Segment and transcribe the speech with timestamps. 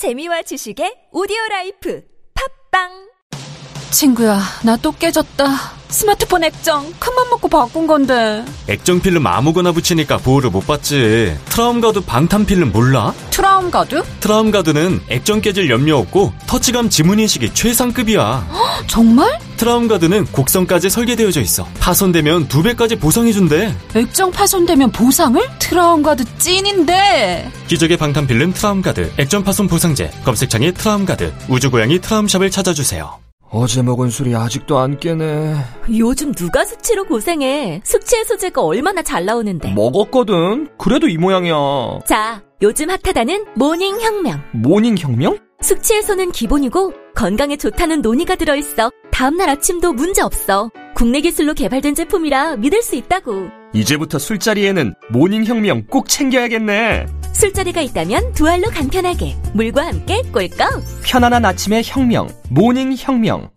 [0.00, 2.00] 재미와 지식의 오디오 라이프
[2.72, 2.88] 팟빵
[3.90, 5.44] 친구야, 나 또 깨졌다.
[5.88, 8.42] 스마트폰 액정 큰맘 먹고 바꾼 건데.
[8.66, 11.36] 액정 필름 아무거나 붙이니까 보호를 못 받지.
[11.50, 13.12] 트라움 가드 방탄 필름 몰라?
[13.30, 14.02] 트라움 가드?
[14.20, 18.48] 트라움 가드는 액정 깨질 염려 없고 터치감 지문 인식이 최상급이야.
[18.88, 19.38] 정말?
[19.60, 21.66] 트라움가드는 곡선까지 설계되어져 있어.
[21.80, 23.74] 파손되면 두 배까지 보상해준대.
[23.94, 25.38] 액정 파손되면 보상을?
[25.58, 27.50] 트라움 가드 찐인데.
[27.66, 33.18] 기적의 방탄 필름 트라움가드 액정 파손 보상제 검색창에 트라움가드 우주고양이 트라움샵을 찾아주세요.
[33.50, 35.56] 어제 먹은 술이 아직도 안 깨네.
[35.98, 40.68] 요즘 누가 숙취로 고생해 숙취 해소제가 얼마나 잘 나오는데 먹었거든.
[40.78, 41.54] 그래도 이 모양이야.
[42.06, 45.36] 자 요즘 핫하다는 모닝 혁명 모닝 혁명?
[45.62, 52.56] 숙취 해소는 기본이고 건강에 좋다는 노니가 들어있어 다음날 아침도 문제 없어 국내 기술로 개발된 제품이라
[52.56, 57.06] 믿을 수 있다고 이제부터 술자리에는 모닝 혁명 꼭 챙겨야겠네.
[57.32, 62.28] 술자리가 있다면 두 알로 간편하게 물과 함께 꿀꺽 편안한 아침의 혁명.
[62.48, 63.50] 모닝 혁명.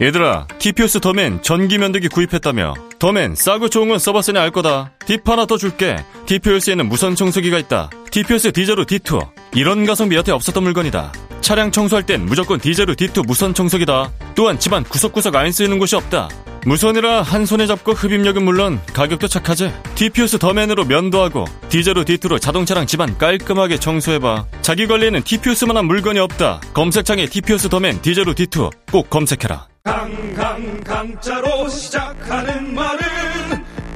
[0.00, 2.74] 얘들아 TPOS 더맨 전기 면도기 구입했다며
[3.04, 4.92] 더맨 싸고 좋은 건 써봤으니 알 거다.
[5.04, 5.94] 팁 하나 더 줄게.
[6.24, 7.90] TPOS에는 무선 청소기가 있다.
[8.10, 11.12] TPOS 디제로 D2 이런 가성비 여태 없었던 물건이다.
[11.42, 14.10] 차량 청소할 땐 무조건 디제로 D2 무선 청소기다.
[14.34, 16.30] 또한 집안 구석구석 안 쓰이는 곳이 없다.
[16.64, 19.70] 무선이라 한 손에 잡고 흡입력은 물론 가격도 착하지.
[19.96, 24.46] TPOS 더맨으로 면도 하고 디제로 D2로 자동차랑 집안 깔끔하게 청소해봐.
[24.62, 26.62] 자기 관리에는 TPOS만한 물건이 없다.
[26.72, 33.00] 검색창에 TPOS 더맨 디제로 D2 꼭 검색해라 강강 강자로 시작하는 말은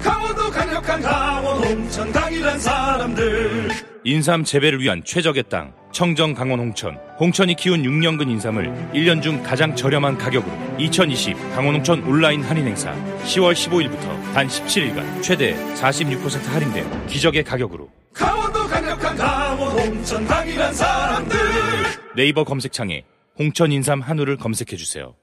[0.03, 3.70] 강원도 강력한 강원 홍천 강이란 사람들.
[4.05, 6.94] 인삼 재배를 위한 최적의 땅 청정 강원 홍천.
[7.19, 12.94] 홍천이 키운 6년근 인삼을 1년 중 가장 저렴한 가격으로 2020 강원 홍천 온라인 할인 행사.
[13.25, 17.91] 10월 15일부터 단 17일간 최대 46% 할인된 기적의 가격으로.
[18.12, 21.39] 강원도 강력한 강원 홍천 강이란 사람들.
[22.14, 23.05] 네이버 검색창에
[23.39, 25.14] 홍천 인삼 한우를 검색해 주세요.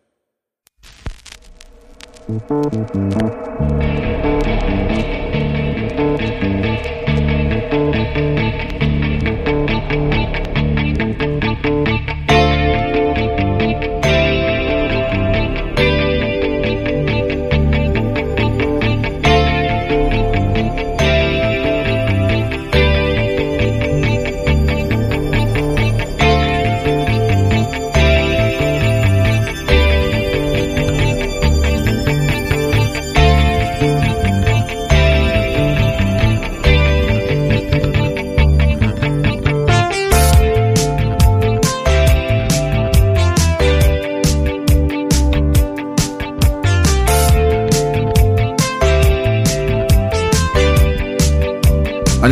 [2.28, 4.05] Música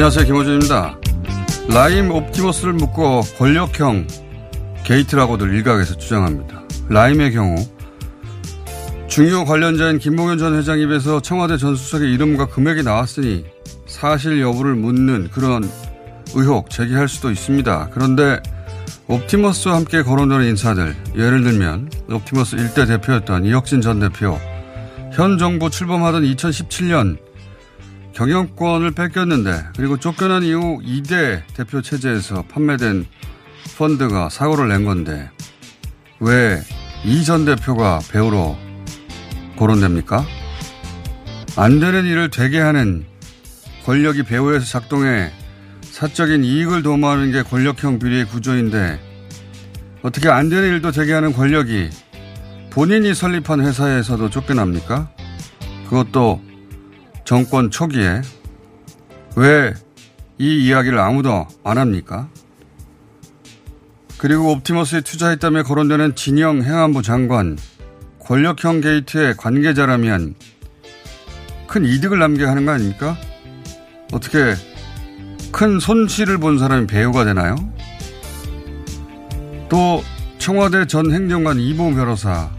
[0.03, 0.25] 안녕하세요.
[0.25, 0.97] 김어준입니다.
[1.69, 4.05] 라임 옵티머스를 묶어 권력형
[4.83, 6.61] 게이트라고들 일각에서 주장합니다.
[6.89, 7.55] 라임의 경우
[9.07, 13.45] 중요 관련자인 김봉현 전 회장 입에서 청와대 전 수석의 이름과 금액이 나왔으니
[13.85, 15.63] 사실 여부를 묻는 그런
[16.35, 17.91] 의혹 제기할 수도 있습니다.
[17.93, 18.43] 그런데
[19.07, 24.37] 옵티머스와 함께 거론되는 인사들 예를 들면 옵티머스 1대 대표였던 이혁진 전 대표
[25.13, 27.19] 현 정부 출범하던 2017년
[28.13, 33.05] 경영권을 뺏겼는데 그리고 쫓겨난 이후 2대 대표 체제에서 판매된
[33.77, 35.29] 펀드가 사고를 낸 건데
[36.19, 36.61] 왜
[37.05, 38.55] 이 전 대표가 배우로
[39.57, 40.25] 거론됩니까?
[41.57, 43.05] 안 되는 일을 되게 하는
[43.85, 45.29] 권력이 배후에서 작동해
[45.81, 48.99] 사적인 이익을 도모하는 게 권력형 비리의 구조인데
[50.01, 51.89] 어떻게 안 되는 일도 되게 하는 권력이
[52.69, 55.09] 본인이 설립한 회사에서도 쫓겨납니까?
[55.89, 56.41] 그것도
[57.25, 58.21] 정권 초기에
[59.35, 59.73] 왜
[60.39, 62.27] 이 이야기를 아무도 안 합니까?
[64.17, 67.57] 그리고 옵티머스에 투자했다며 거론되는 진영 행안부 장관
[68.19, 70.35] 권력형 게이트의 관계자라면
[71.67, 73.17] 큰 이득을 남겨야 하는 거 아닙니까?
[74.11, 74.55] 어떻게
[75.51, 77.55] 큰 손실을 본 사람이 배우가 되나요?
[79.69, 80.03] 또
[80.39, 82.49] 청와대 전 행정관 이모 변호사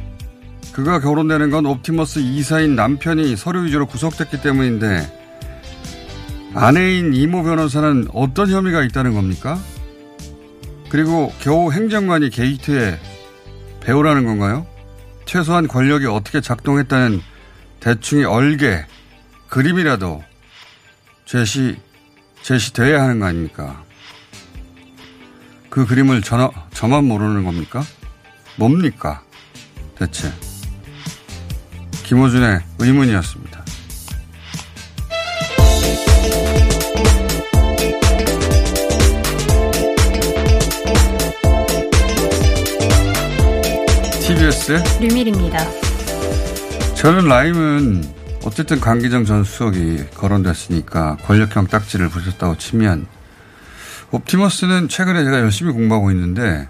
[0.74, 5.22] 그가 거론되는 건 옵티머스 이사인 남편이 서류 위조로 구속됐기 때문인데
[6.52, 9.56] 아내인 이모 변호사는 어떤 혐의가 있다는 겁니까?
[10.88, 12.98] 그리고 겨우 행정관이 게이트에
[13.80, 14.66] 배후라는 건가요?
[15.26, 17.20] 최소한 권력이 어떻게 작동했다는
[17.78, 18.84] 대충의 얼개,
[19.48, 20.24] 그림이라도
[21.24, 21.76] 제시,
[22.42, 23.84] 제시돼야 하는 거 아닙니까?
[25.70, 27.82] 그 그림을 저, 저만 모르는 겁니까?
[28.56, 29.22] 뭡니까?
[29.96, 30.32] 대체.
[32.04, 33.64] 김호준의 의문이었습니다.
[44.20, 45.58] TBS의 류밀입니다.
[46.94, 48.04] 저는 라임은
[48.44, 53.06] 어쨌든 강기정 전 수석이 거론됐으니까 권력형 딱지를 붙였다고 치면
[54.10, 56.68] 옵티머스는 최근에 제가 열심히 공부하고 있는데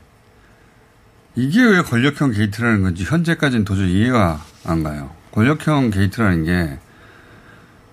[1.34, 5.10] 이게 왜 권력형 게이트라는 건지 현재까지는 도저히 이해가 안 가요.
[5.34, 6.78] 권력형 게이트라는 게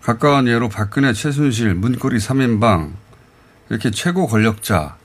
[0.03, 2.91] 가까운 예로 박근혜, 최순실, 문고리 3인방
[3.69, 4.95] 이렇게 최고 권력자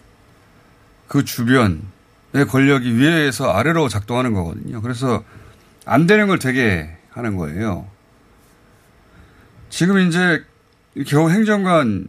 [1.09, 1.81] 그 주변의
[2.49, 4.83] 권력이 위에서 아래로 작동하는 거거든요.
[4.83, 5.25] 그래서
[5.87, 7.87] 안 되는 걸 되게 하는 거예요.
[9.71, 10.45] 지금 이제
[11.07, 12.07] 겨우 행정관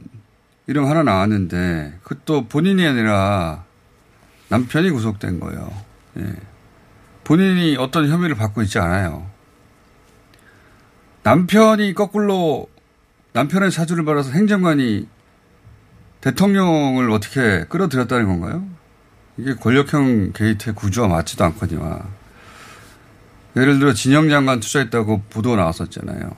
[0.67, 3.63] 이름 하나 나왔는데 그것도 본인이 아니라
[4.49, 5.71] 남편이 구속된 거예요.
[6.17, 6.33] 예.
[7.23, 9.36] 본인이 어떤 혐의를 받고 있지 않아요.
[11.27, 12.69] 남편이 거꾸로
[13.33, 15.09] 남편의 사주를 받아서 행정관이
[16.21, 18.65] 대통령을 어떻게 끌어들였다는 건가요?
[19.35, 22.05] 이게 권력형 게이트의 구조와 맞지도 않거니와.
[23.57, 26.31] 예를 들어 진영 장관 투자했다고 보도 나왔었잖아요.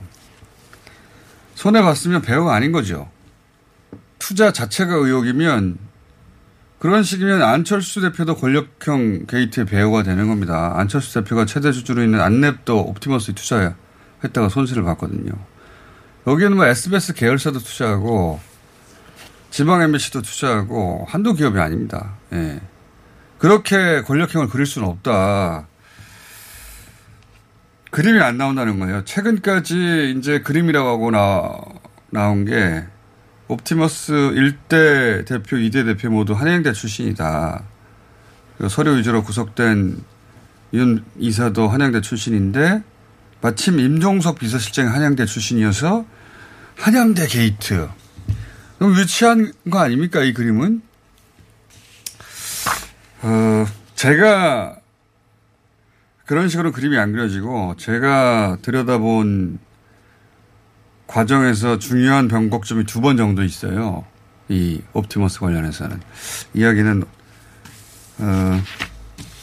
[1.54, 3.08] 손해 봤으면 배우가 아닌 거죠.
[4.18, 5.78] 투자 자체가 의혹이면
[6.80, 10.72] 그런 식이면 안철수 대표도 권력형 게이트의 배우가 되는 겁니다.
[10.74, 13.76] 안철수 대표가 최대 주주로 있는 안랩도 옵티머스에 투자
[14.24, 15.32] 했다가 손실을 봤거든요.
[16.26, 18.40] 여기는 뭐 SBS 계열사도 투자하고
[19.50, 22.14] 지방 MBC도 투자하고 한두 기업이 아닙니다.
[22.32, 22.60] 예.
[23.38, 25.66] 그렇게 권력형을 그릴 수는 없다.
[27.90, 29.04] 그림이 안 나온다는 거예요.
[29.04, 31.58] 최근까지 이제 그림이라고 하고 나,
[32.10, 32.84] 나온 게
[33.48, 37.64] 옵티머스 1대 대표, 2대 대표 모두 한양대 출신이다.
[38.68, 40.04] 서류 위주로 구속된
[40.74, 42.82] 윤 이사도 한양대 출신인데
[43.40, 46.04] 마침 임종석 비서실장이 한양대 출신이어서
[46.76, 47.88] 한양대 게이트.
[48.78, 50.82] 너무 유치한 거 아닙니까, 이 그림은?
[53.22, 54.76] 어, 제가
[56.24, 59.58] 그런 식으로 그림이 안 그려지고 제가 들여다본
[61.06, 64.04] 과정에서 중요한 변곡점이 두 번 정도 있어요.
[64.48, 66.00] 이 옵티머스 관련해서는.
[66.54, 67.02] 이야기는,
[68.18, 68.62] 어,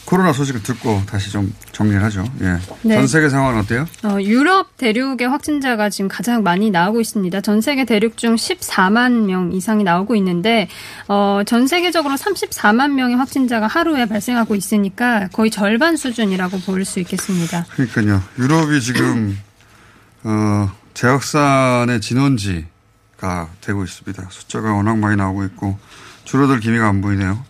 [0.08, 2.24] 코로나 소식을 듣고 다시 좀 정리를 하죠.
[2.40, 2.56] 예.
[2.80, 2.94] 네.
[2.94, 3.86] 전 세계 상황은 어때요?
[4.04, 7.42] 어, 유럽 대륙의 확진자가 지금 가장 많이 나오고 있습니다.
[7.42, 10.66] 전 세계 대륙 중 14만 명 이상이 나오고 있는데
[11.08, 17.66] 어, 전 세계적으로 34만 명의 확진자가 하루에 발생하고 있으니까 거의 절반 수준이라고 볼 수 있겠습니다.
[17.72, 18.22] 그러니까요.
[18.38, 19.38] 유럽이 지금
[20.24, 24.26] 어, 재확산의 진원지가 되고 있습니다.
[24.30, 25.78] 숫자가 워낙 많이 나오고 있고
[26.24, 27.44] 줄어들 기미가 안 보이네요.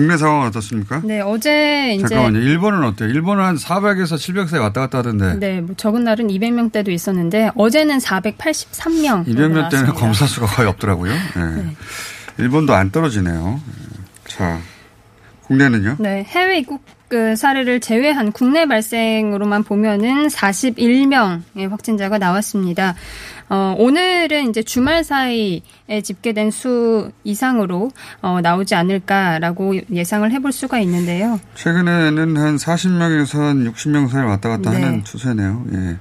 [0.00, 1.02] 국내 상황은 어떻습니까?
[1.04, 2.38] 네, 어제 이제 잠깐만요.
[2.38, 3.10] 일본은 어때요?
[3.10, 5.34] 일본은 한 400에서 700세 왔다 갔다 하던데.
[5.34, 9.26] 네, 뭐 적은 날은 200명대도 있었는데 어제는 483명.
[9.26, 11.12] 200명대는 검사 수가 거의 없더라고요.
[11.12, 11.62] 네.
[11.62, 11.76] 네.
[12.38, 13.60] 일본도 안 떨어지네요.
[14.26, 14.58] 자,
[15.42, 15.96] 국내는요?
[15.98, 22.94] 네, 해외 입국 그 사례를 제외한 국내 발생으로만 보면은 41명의 확진자가 나왔습니다.
[23.50, 25.60] 어, 오늘은 이제 주말 사이에
[26.04, 27.90] 집계된 수 이상으로
[28.22, 31.40] 어, 나오지 않을까라고 예상을 해볼 수가 있는데요.
[31.56, 34.82] 최근에는 한 40명에서 한 60명 사이 왔다 갔다 네.
[34.82, 35.64] 하는 추세네요.
[35.72, 35.96] 예.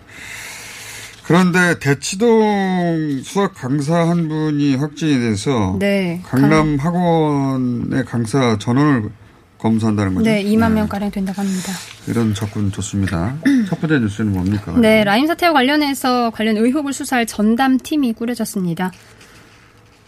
[1.24, 6.22] 그런데 대치동 수학 강사 한 분이 확진이 돼서 네.
[6.26, 9.10] 강남 학원의 강사 전원을
[9.60, 10.30] 검사한다는 거죠?
[10.30, 10.76] 네, 2만 네.
[10.76, 11.74] 명가량 된다고 합니다.
[12.08, 13.36] 이런 접근 좋습니다.
[13.68, 14.74] 첫 번째 뉴스는 뭡니까?
[14.80, 18.92] 네, 라임 사태와 관련해서 관련 의혹을 수사할 전담팀이 꾸려졌습니다.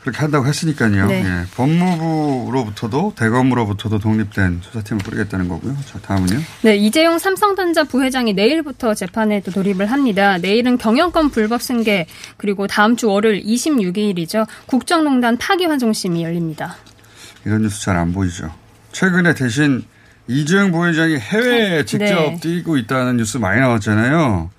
[0.01, 1.05] 그렇게 한다고 했으니까요.
[1.05, 1.24] 네.
[1.24, 5.75] 예, 법무부로부터도 대검으로부터도 독립된 수사팀을 꾸리겠다는 거고요.
[5.86, 6.39] 자, 다음은요.
[6.63, 10.39] 네, 이재용 삼성전자 부회장이 내일부터 재판에 또 돌입을 합니다.
[10.39, 14.48] 내일은 경영권 불법 승계 그리고 다음 주 월요일 26일이죠.
[14.65, 16.77] 국정농단 파기환송심이 열립니다.
[17.46, 18.51] 이런 뉴스 잘 안 보이죠.
[18.91, 19.83] 최근에 대신
[20.27, 22.38] 이재용 부회장이 해외에 직접 네.
[22.41, 24.50] 뛰고 있다는 뉴스 많이 나왔잖아요.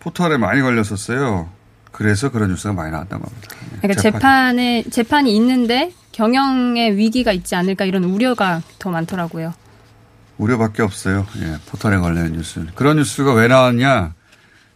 [0.00, 1.48] 포털에 많이 걸렸었어요.
[1.90, 3.48] 그래서 그런 뉴스가 많이 나왔던 겁니다.
[3.72, 9.54] 네, 그러니까 재판 에 재판이 있는데 경영에 위기가 있지 않을까 이런 우려가 더 많더라고요.
[10.36, 11.26] 우려밖에 없어요.
[11.40, 12.64] 예, 포털에 걸리는 뉴스.
[12.74, 14.14] 그런 뉴스가 왜 나왔냐?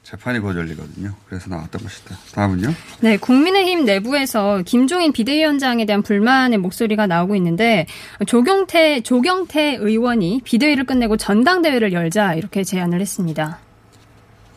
[0.02, 1.14] 재판이 곧 열리거든요.
[1.28, 2.16] 그래서 나왔던 것이다.
[2.34, 2.74] 다음은요?
[3.00, 7.86] 네, 국민의힘 내부에서 김종인 비대위원장에 대한 불만의 목소리가 나오고 있는데
[8.26, 13.58] 조경태 조경태 의원이 비대위를 끝내고 전당대회를 열자 이렇게 제안을 했습니다.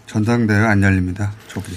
[0.08, 1.32] 전당대회 안 열립니다.
[1.48, 1.72] 조기.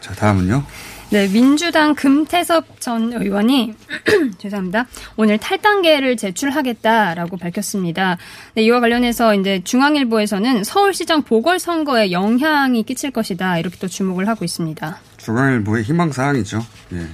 [0.00, 0.64] 자, 다음은요?
[1.10, 3.74] 네, 민주당 금태섭 전 의원이
[4.36, 4.86] 죄송합니다.
[5.16, 8.18] 오늘 탈당계를 제출하겠다라고 밝혔습니다.
[8.54, 14.98] 네, 이와 관련해서 이제 중앙일보에서는 서울시장 보궐선거에 영향이 끼칠 것이다 이렇게 또 주목을 하고 있습니다.
[15.16, 16.62] 중앙일보의 희망사항이죠.
[16.92, 17.06] 예.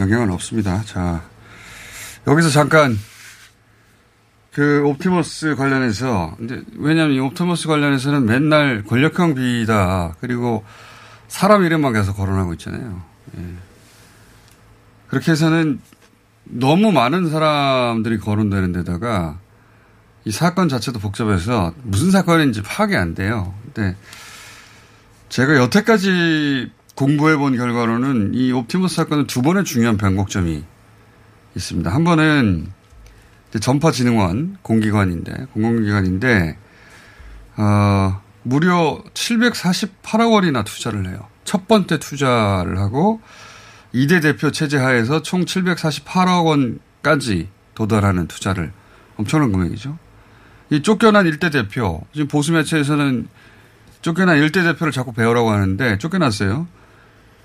[0.00, 0.84] 영향은 없습니다.
[0.84, 1.24] 자,
[2.28, 2.96] 여기서 잠깐
[4.52, 6.36] 그 옵티머스 관련해서
[6.76, 10.62] 왜냐하면 이 옵티머스 관련해서는 맨날 권력형 비리다 그리고
[11.30, 13.02] 사람 이름만 계속 거론하고 있잖아요.
[13.38, 13.44] 예.
[15.06, 15.80] 그렇게 해서는
[16.44, 19.38] 너무 많은 사람들이 거론되는 데다가
[20.24, 23.54] 이 사건 자체도 복잡해서 무슨 사건인지 파악이 안 돼요.
[23.64, 23.96] 근데
[25.28, 30.64] 제가 여태까지 공부해 본 결과로는 이 옵티머스 사건은 두 번의 중요한 변곡점이
[31.54, 31.94] 있습니다.
[31.94, 32.66] 한 번은
[33.58, 36.58] 전파진흥원 공기관인데 공공기관인데
[37.56, 41.28] 어, 무려 748억 원이나 투자를 해요.
[41.44, 43.20] 첫 번째 투자를 하고
[43.92, 48.72] 이대 대표 체제 하에서 총 748억 원까지 도달하는 투자를
[49.16, 49.98] 엄청난 금액이죠.
[50.70, 53.28] 이 쫓겨난 일대 대표 지금 보수 매체에서는
[54.02, 56.66] 쫓겨난 일대 대표를 자꾸 배우라고 하는데 쫓겨났어요.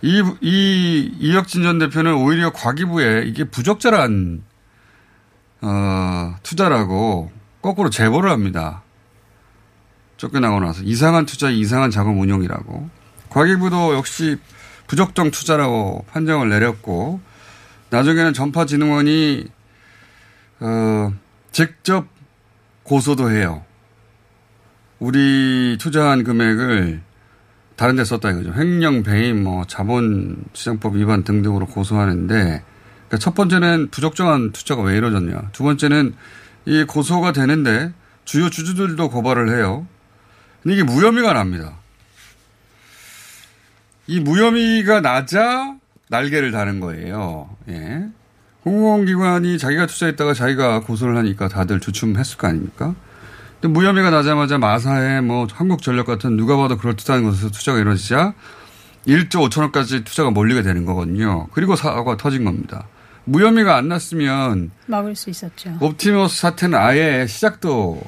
[0.02, 4.44] 이, 이, 이혁진 전 대표는 오히려 과기부에 이게 부적절한,
[5.62, 8.84] 어, 투자라고 거꾸로 제보를 합니다.
[10.18, 10.82] 쫓겨나고 나서.
[10.84, 12.90] 이상한 투자, 이상한 자금 운용이라고.
[13.30, 14.38] 과기부도 역시
[14.88, 17.20] 부적정 투자라고 판정을 내렸고,
[17.90, 19.46] 나중에는 전파진흥원이,
[20.62, 21.14] 어,
[21.52, 22.08] 직접
[22.84, 23.64] 고소도 해요.
[25.00, 27.02] 우리 투자한 금액을
[27.76, 28.54] 다른 데 썼다 이거죠.
[28.54, 35.50] 횡령, 배임, 뭐 자본시장법 위반 등등으로 고소하는데 그러니까 첫 번째는 부적정한 투자가 왜 이루어졌냐.
[35.52, 36.16] 두 번째는
[36.66, 37.94] 이 고소가 되는데
[38.24, 39.86] 주요 주주들도 고발을 해요.
[40.66, 41.74] 근데 이게 무혐의가 납니다.
[44.08, 45.76] 이 무혐의가 나자
[46.10, 47.56] 날개를 다는 거예요.
[47.70, 48.08] 예.
[48.64, 52.96] 공공기관이 자기가 투자했다가 자기가 고소를 하니까 다들 주춤했을 거 아닙니까?
[53.62, 58.34] 근데 무혐의가 나자마자 마사에 뭐 한국전력 같은 누가 봐도 그럴듯한 곳에서 투자가 이루어지자
[59.06, 61.46] 1조 5천억까지 투자가 몰리게 되는 거거든요.
[61.52, 62.88] 그리고 사고가 터진 겁니다.
[63.26, 65.78] 무혐의가 안 났으면 막을 수 있었죠.
[65.80, 68.02] 옵티머스 사태는 아예 시작도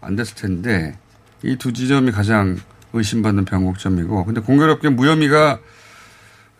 [0.00, 0.98] 안 됐을 텐데
[1.44, 2.58] 이 두 지점이 가장
[2.92, 5.58] 의심받는 변곡점이고 근데 공교롭게 무혐의가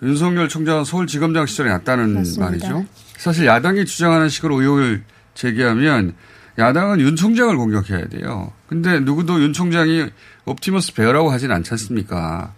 [0.03, 2.45] 윤석열 총장은 서울지검장 시절에 났다는 맞습니다.
[2.45, 2.85] 말이죠.
[3.17, 6.15] 사실 야당이 주장하는 식으로 의혹을 제기하면
[6.59, 8.53] 야당은 윤 총장을 공격해야 돼요.
[8.69, 10.07] 근데 누구도 윤 총장이
[10.45, 12.53] 옵티머스 베어라고 하진 않지 않습니까?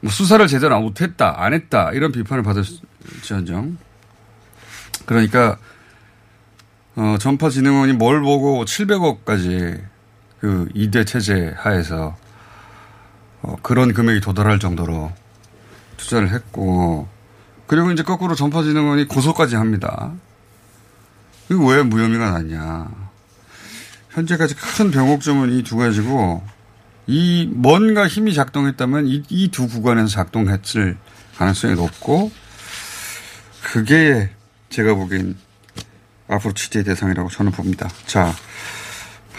[0.00, 3.76] 뭐 수사를 제대로 못했다, 안 했다, 이런 비판을 받을지언정.
[5.04, 5.58] 그러니까,
[6.96, 9.78] 어, 전파진흥원이 뭘 보고 700억까지
[10.40, 12.16] 그 2대 체제 하에서
[13.42, 15.12] 어, 그런 금액이 도달할 정도로
[15.96, 17.08] 투자를 했고,
[17.66, 20.12] 그리고 이제 거꾸로 전파진흥원이 고소까지 합니다.
[21.50, 22.88] 이거 왜 무혐의가 났냐.
[24.10, 26.42] 현재까지 큰 병옥점은 이 두 가지고
[27.06, 30.96] 이 뭔가 힘이 작동했다면 이두 구간에서 작동했을
[31.36, 32.30] 가능성이 높고
[33.62, 34.30] 그게
[34.68, 35.36] 제가 보기엔
[36.28, 37.88] 앞으로 취재 대상이라고 저는 봅니다.
[38.06, 38.32] 자,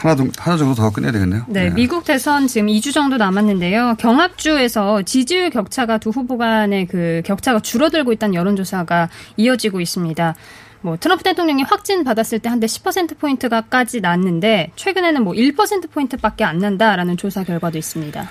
[0.02, 1.46] 하나, 하나 정도 더 끝내야 되겠네요.
[1.48, 3.96] 네, 네, 미국 대선 지금 2주 정도 남았는데요.
[4.00, 10.36] 경합주에서 지지율 격차가 두 후보 간의 그 격차가 줄어들고 있다는 여론조사가 이어지고 있습니다.
[10.82, 17.78] 뭐 트럼프 대통령이 확진 받았을 때한대 10%포인트가까지 났는데 최근에는 뭐 1%포인트밖에 안 난다라는 조사 결과도
[17.78, 18.30] 있습니다.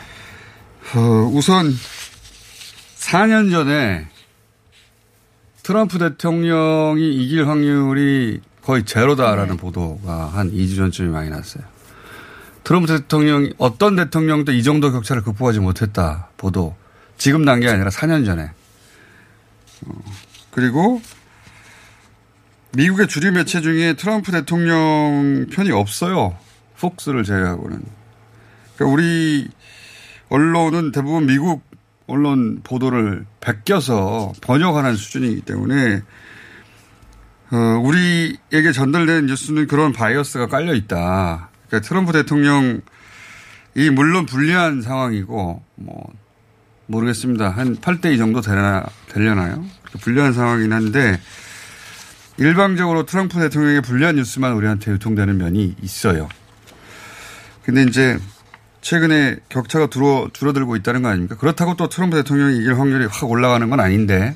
[0.97, 1.73] 어, 우선
[2.99, 4.07] 4년 전에
[5.63, 9.61] 트럼프 대통령이 이길 확률이 거의 제로다라는 네.
[9.61, 11.65] 보도가 한 2주 전쯤에 많이 났어요.
[12.63, 16.77] 트럼프 대통령이 어떤 대통령도 이 정도 격차를 극복하지 못했다 보도.
[17.19, 18.45] 지금 난 게 아니라 4년 전에.
[19.87, 19.93] 어,
[20.53, 21.03] 그리고
[22.77, 26.39] 미국의 주류 매체 중에 트럼프 대통령 편이 없어요.
[26.79, 27.83] 폭스를 제외하고는.
[28.77, 29.49] 그러니까 우리
[30.29, 31.65] 언론은 대부분 미국
[32.07, 36.03] 언론 보도를 베껴서 번역하는 수준이기 때문에
[37.53, 41.49] 어, 우리에게 전달된 뉴스는 그런 바이어스가 깔려 있다.
[41.67, 42.81] 그러니까 트럼프 대통령이
[43.93, 46.13] 물론 불리한 상황이고 뭐
[46.87, 47.51] 모르겠습니다.
[47.51, 49.65] 한 8대 2 정도 되나 되려나요?
[50.01, 51.21] 불리한 상황이긴 한데
[52.37, 56.29] 일방적으로 트럼프 대통령의 불리한 뉴스만 우리한테 유통되는 면이 있어요.
[57.65, 58.19] 근데 이제
[58.81, 61.37] 최근에 격차가 줄어, 줄어들고 있다는 거 아닙니까?
[61.37, 64.35] 그렇다고 또 트럼프 대통령이 이길 확률이 확 올라가는 건 아닌데,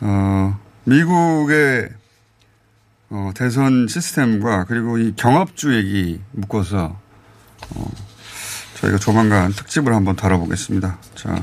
[0.00, 1.88] 어, 미국의
[3.10, 6.96] 어, 대선 시스템과 그리고 이 경합주 얘기 묶어서
[7.74, 7.90] 어,
[8.76, 10.98] 저희가 조만간 특집을 한번 다뤄보겠습니다.
[11.14, 11.42] 자,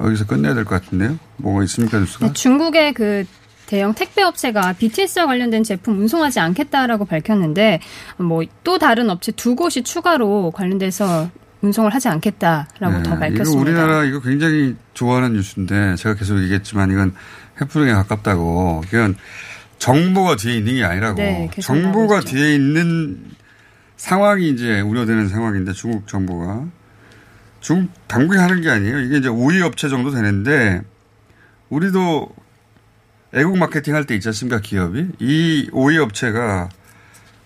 [0.00, 1.18] 여기서 끝내야 될 것 같은데요.
[1.36, 2.26] 뭐가 있습니까, 뉴스가?
[2.28, 3.24] 네, 중국의 그
[3.66, 7.80] 대형 택배 업체가 BTS와 관련된 제품 운송하지 않겠다라고 밝혔는데
[8.18, 11.30] 뭐 또 다른 업체 두 곳이 추가로 관련돼서
[11.60, 13.42] 운송을 하지 않겠다라고 네, 더 밝혔습니다.
[13.50, 17.14] 이거 우리나라 이거 굉장히 좋아하는 뉴스인데 제가 계속 얘기했지만 이건
[17.62, 18.82] 해프닝에 가깝다고.
[18.88, 19.16] 이건
[19.78, 21.16] 정부가 뒤에 있는 게 아니라고.
[21.16, 22.28] 네, 정부가 있죠.
[22.30, 23.24] 뒤에 있는
[23.96, 26.66] 상황이 이제 우려되는 상황인데 중국 정부가
[27.60, 29.00] 중국 당국이 하는 게 아니에요.
[29.00, 30.80] 이게 이제 5위 업체 정도 되는데
[31.68, 32.28] 우리도
[33.34, 36.68] 애국 마케팅 할 때 있지 않습니까 기업이 이 5위 업체가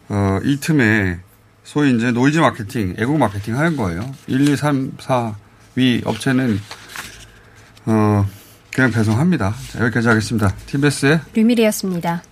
[0.09, 1.19] 어, 이 틈에
[1.65, 4.09] 소위 이제 노이즈 마케팅, 애국 마케팅 하는 거예요.
[4.29, 6.61] 1, 2, 3, 4위 업체는
[7.87, 8.27] 어,
[8.77, 9.55] 그냥 배송합니다.
[9.73, 10.55] 자, 여기까지 하겠습니다.
[10.67, 12.23] TBS의 류밀희였습니다.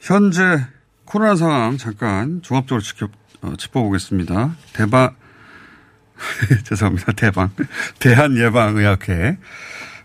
[0.00, 0.64] 현재
[1.04, 3.08] 코로나 상황 잠깐 종합적으로 지켜,
[3.42, 4.56] 어, 짚어보겠습니다.
[4.72, 5.21] 대박,
[6.64, 7.12] 죄송합니다.
[7.12, 7.50] 대방.
[8.00, 9.38] 대한예방의학회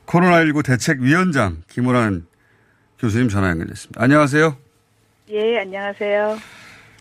[0.05, 2.25] 코로나19 대책위원장 김호란
[2.99, 4.01] 교수님 전화 연결됐습니다.
[4.01, 4.57] 안녕하세요.
[5.29, 6.37] 예, 안녕하세요.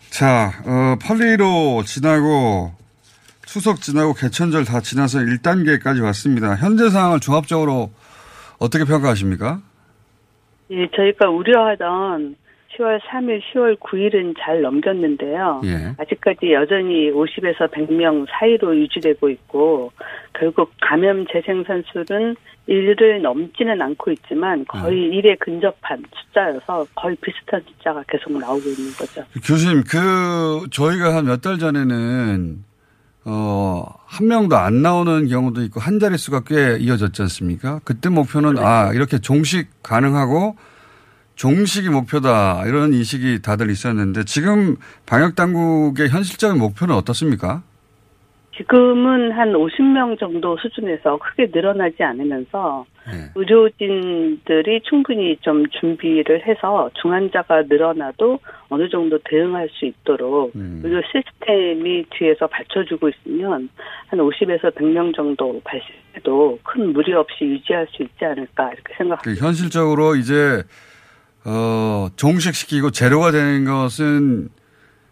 [0.09, 2.73] 자, 어, 8.15 지나고
[3.45, 6.55] 추석 지나고 개천절 다 지나서 1단계까지 왔습니다.
[6.55, 7.91] 현재 상황을 종합적으로
[8.59, 9.61] 어떻게 평가하십니까?
[10.71, 12.35] 예, 저희가 우려하던
[12.77, 15.61] 10월 3일, 10월 9일은 잘 넘겼는데요.
[15.65, 15.93] 예.
[15.97, 19.91] 아직까지 여전히 50에서 100명 사이로 유지되고 있고
[20.37, 22.35] 결국 감염 재생산수는
[22.69, 29.23] 1을 넘지는 않고 있지만 거의 1에 근접한 숫자여서 거의 비슷한 숫자가 계속 나오고 있는 거죠.
[29.45, 32.63] 교수님, 그, 저희가 한 몇 달 전에는,
[33.25, 37.79] 어, 한 명도 안 나오는 경우도 있고, 한 자릿수가 꽤 이어졌지 않습니까?
[37.85, 40.55] 그때 목표는, 아, 이렇게 종식 가능하고,
[41.37, 44.75] 종식이 목표다, 이런 인식이 다들 있었는데, 지금
[45.05, 47.61] 방역 당국의 현실적인 목표는 어떻습니까?
[48.57, 53.29] 지금은 한 50명 정도 수준에서 크게 늘어나지 않으면서 네.
[53.35, 58.39] 의료진들이 충분히 좀 준비를 해서 중환자가 늘어나도
[58.69, 60.81] 어느 정도 대응할 수 있도록 음.
[60.83, 63.69] 의료 시스템이 뒤에서 받쳐주고 있으면
[64.07, 69.21] 한 50에서 100명 정도 발생해도 큰 무리 없이 유지할 수 있지 않을까 이렇게 생각합니다.
[69.21, 70.63] 그 현실적으로 이제,
[71.49, 74.49] 어, 종식시키고 제로가 되는 것은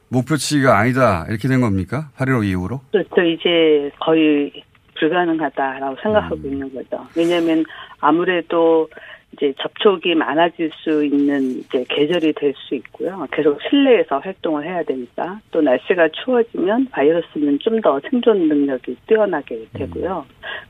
[0.09, 2.09] 목표치가 아니다, 이렇게 된 겁니까?
[2.17, 2.81] 8.15 이후로?
[2.91, 3.21] 그렇죠.
[3.21, 4.51] 이제 거의
[4.99, 6.45] 불가능하다라고 생각하고 음.
[6.45, 7.07] 있는 거죠.
[7.15, 7.63] 왜냐하면
[8.01, 8.89] 아무래도
[9.35, 13.27] 이제 접촉이 많아질 수 있는 이제 계절이 될 수 있고요.
[13.31, 20.25] 계속 실내에서 활동을 해야 되니까 또 날씨가 추워지면 바이러스는 좀 더 생존 능력이 뛰어나게 되고요.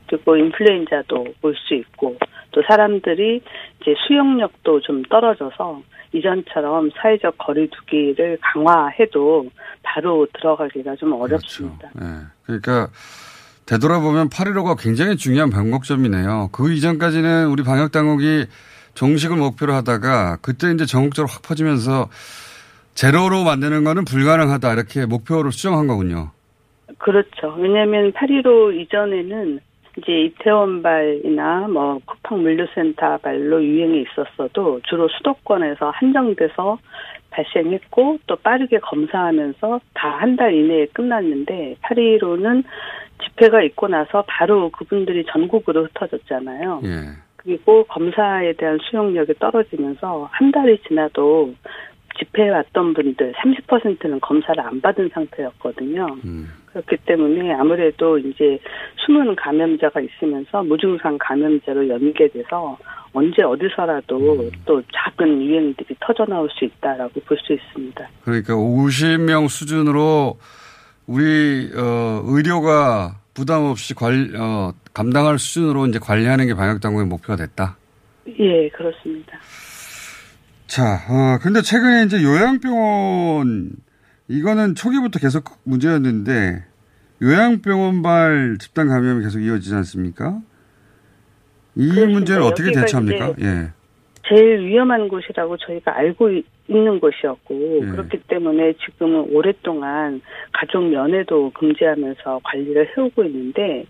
[0.08, 2.16] 그리고 인플루엔자도 올 수 있고
[2.50, 3.40] 또 사람들이
[3.80, 9.46] 이제 수용력도 좀 떨어져서 이전처럼 사회적 거리두기를 강화해도
[9.82, 11.90] 바로 들어가기가 좀 어렵습니다.
[11.90, 12.00] 그렇죠.
[12.02, 12.26] 예.
[12.44, 12.88] 그러니까
[13.66, 16.50] 되돌아보면 8.15가 굉장히 중요한 변곡점이네요.
[16.52, 18.46] 그 이전까지는 우리 방역당국이
[18.94, 22.08] 종식을 목표로 하다가 그때 이제 전국적으로 확 퍼지면서
[22.94, 26.30] 제로로 만드는 거는 불가능하다 이렇게 목표로 수정한 거군요.
[26.98, 27.54] 그렇죠.
[27.58, 29.60] 왜냐하면 8.15 이전에는
[29.98, 36.78] 이제 이태원발이나 뭐 쿠팡 물류센터 발로 유행이 있었어도 주로 수도권에서 한정돼서
[37.36, 42.64] 발생했고 또 빠르게 검사하면서 다 한 달 이내에 끝났는데 8.15는
[43.22, 46.80] 집회가 있고 나서 바로 그분들이 전국으로 흩어졌잖아요.
[46.84, 46.88] 예.
[47.36, 51.54] 그리고 검사에 대한 수용력이 떨어지면서 한 달이 지나도
[52.18, 56.06] 집회에 왔던 분들 30%는 검사를 안 받은 상태였거든요.
[56.24, 56.48] 음.
[56.66, 58.58] 그렇기 때문에 아무래도 이제
[59.06, 62.76] 숨은 감염자가 있으면서 무증상 감염자로 연계돼서
[63.12, 68.08] 언제 어디서라도 또 작은 유행들이 터져 나올 수 있다라고 볼 수 있습니다.
[68.24, 70.38] 그러니까 50명 수준으로
[71.06, 77.36] 우리 어, 의료가 부담 없이 관 어, 감당할 수준으로 이제 관리하는 게 방역 당국의 목표가
[77.36, 77.76] 됐다.
[78.38, 79.38] 예, 그렇습니다.
[80.66, 83.70] 자, 어, 근데 최근에 이제 요양병원,
[84.28, 86.64] 이거는 초기부터 계속 문제였는데,
[87.22, 90.40] 요양병원발 집단 감염이 계속 이어지지 않습니까?
[91.76, 91.86] 이.
[92.06, 93.34] 문제를 어떻게 대처합니까?
[93.40, 93.70] 예.
[94.28, 97.86] 제일 위험한 곳이라고 저희가 알고 이- 있는 곳이었고 예.
[97.86, 100.20] 그렇기 때문에 지금은 오랫동안
[100.52, 103.84] 가족 면회도 금지하면서 관리를 해오고 있는데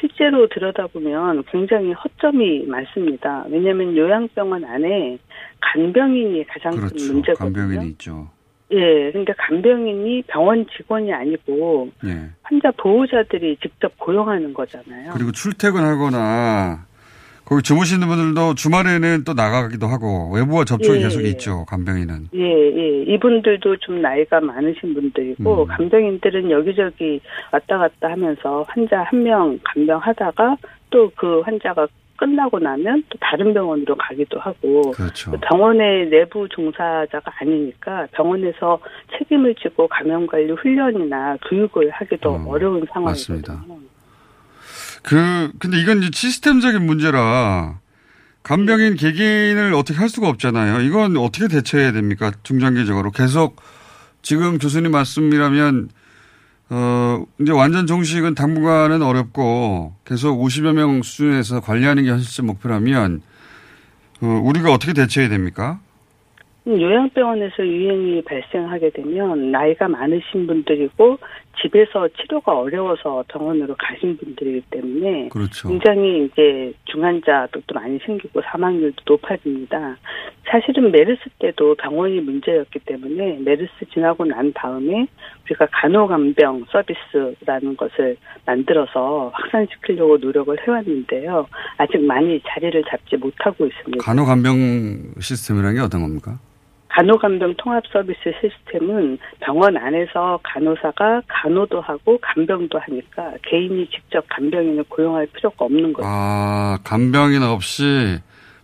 [0.00, 3.44] 실제로 들여다보면 굉장히 허점이 많습니다.
[3.50, 5.18] 왜냐하면 요양병원 안에
[5.60, 7.12] 간병인이 가장 큰 그렇죠.
[7.12, 7.52] 문제거든요.
[7.52, 8.28] 간병인이 있죠.
[8.72, 12.30] 예, 근데 간병인이 병원 직원이 아니고 예.
[12.42, 15.10] 환자 보호자들이 직접 고용하는 거잖아요.
[15.12, 16.86] 그리고 출퇴근하거나,
[17.50, 21.02] 거기 주무시는 분들도 주말에는 또 나가기도 하고, 외부와 접촉이 예.
[21.02, 22.28] 계속 있죠, 간병인은.
[22.32, 23.02] 예, 예.
[23.12, 25.66] 이분들도 좀 나이가 많으신 분들이고, 음.
[25.66, 30.56] 간병인들은 여기저기 왔다 갔다 하면서 환자 한 명 간병하다가
[30.90, 35.32] 또 그 환자가 끝나고 나면 또 다른 병원으로 가기도 하고 그렇죠.
[35.40, 38.78] 병원의 내부 종사자가 아니니까 병원에서
[39.18, 43.36] 책임을 지고 감염 관리 훈련이나 교육을 하기도 음, 어려운 상황이거든요.
[43.38, 43.64] 맞습니다.
[45.02, 47.78] 그 근데 이건 이제 시스템적인 문제라
[48.42, 50.80] 간병인 개개인을 어떻게 할 수가 없잖아요.
[50.80, 52.32] 이건 어떻게 대처해야 됩니까?
[52.42, 53.56] 중장기적으로 계속
[54.22, 55.88] 지금 교수님 말씀이라면
[56.70, 63.22] 어 이제 완전 종식은 당분간은 어렵고 계속 50여 명 수준에서 관리하는 게 현실적 목표라면
[64.22, 65.80] 어, 우리가 어떻게 대처해야 됩니까?
[66.66, 71.18] 요양병원에서 유행이 발생하게 되면 나이가 많으신 분들이고
[71.60, 75.68] 집에서 치료가 어려워서 병원으로 가신 분들이기 때문에 그렇죠.
[75.68, 79.96] 굉장히 이제 중환자들도 많이 생기고 사망률도 높아집니다.
[80.50, 85.06] 사실은 메르스 때도 병원이 문제였기 때문에 메르스 지나고 난 다음에
[85.44, 91.46] 우리가 간호간병 서비스라는 것을 만들어서 확산시키려고 노력을 해왔는데요.
[91.76, 94.04] 아직 많이 자리를 잡지 못하고 있습니다.
[94.04, 96.38] 간호간병 시스템이라는 게 어떤 겁니까?
[96.90, 105.26] 간호간병 통합 서비스 시스템은 병원 안에서 간호사가 간호도 하고 간병도 하니까 개인이 직접 간병인을 고용할
[105.26, 106.06] 필요가 없는 거죠.
[106.08, 108.18] 아, 간병인 없이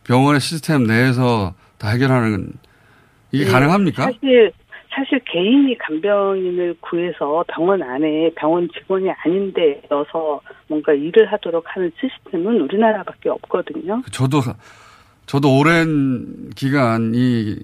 [0.05, 2.53] 병원의 시스템 내에서 다 해결하는
[3.33, 4.05] 이게 네, 가능합니까?
[4.05, 4.53] 사실
[4.91, 12.61] 사실 개인이 간병인을 구해서 병원 안에 병원 직원이 아닌데 넣어서 뭔가 일을 하도록 하는 시스템은
[12.63, 14.03] 우리나라밖에 없거든요.
[14.11, 14.41] 저도
[15.27, 17.57] 저도 오랜 기간 이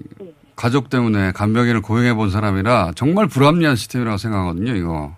[0.56, 4.74] 가족 때문에 간병인을 고용해 본 사람이라 정말 불합리한 시스템이라고 생각하거든요.
[4.74, 5.12] 이거.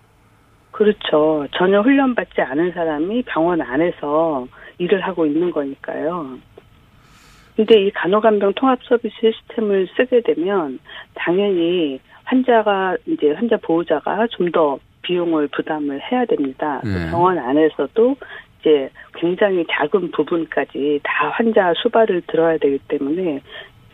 [0.71, 1.47] 그렇죠.
[1.57, 6.37] 전혀 훈련받지 않은 사람이 병원 안에서 일을 하고 있는 거니까요.
[7.55, 10.79] 근데 이 간호간병 통합 서비스 시스템을 쓰게 되면
[11.13, 16.81] 당연히 환자가 이제 환자 보호자가 좀 더 비용을 부담을 해야 됩니다.
[16.83, 17.09] 네.
[17.09, 18.15] 병원 안에서도
[18.59, 23.41] 이제 굉장히 작은 부분까지 다 환자 수발을 들어야 되기 때문에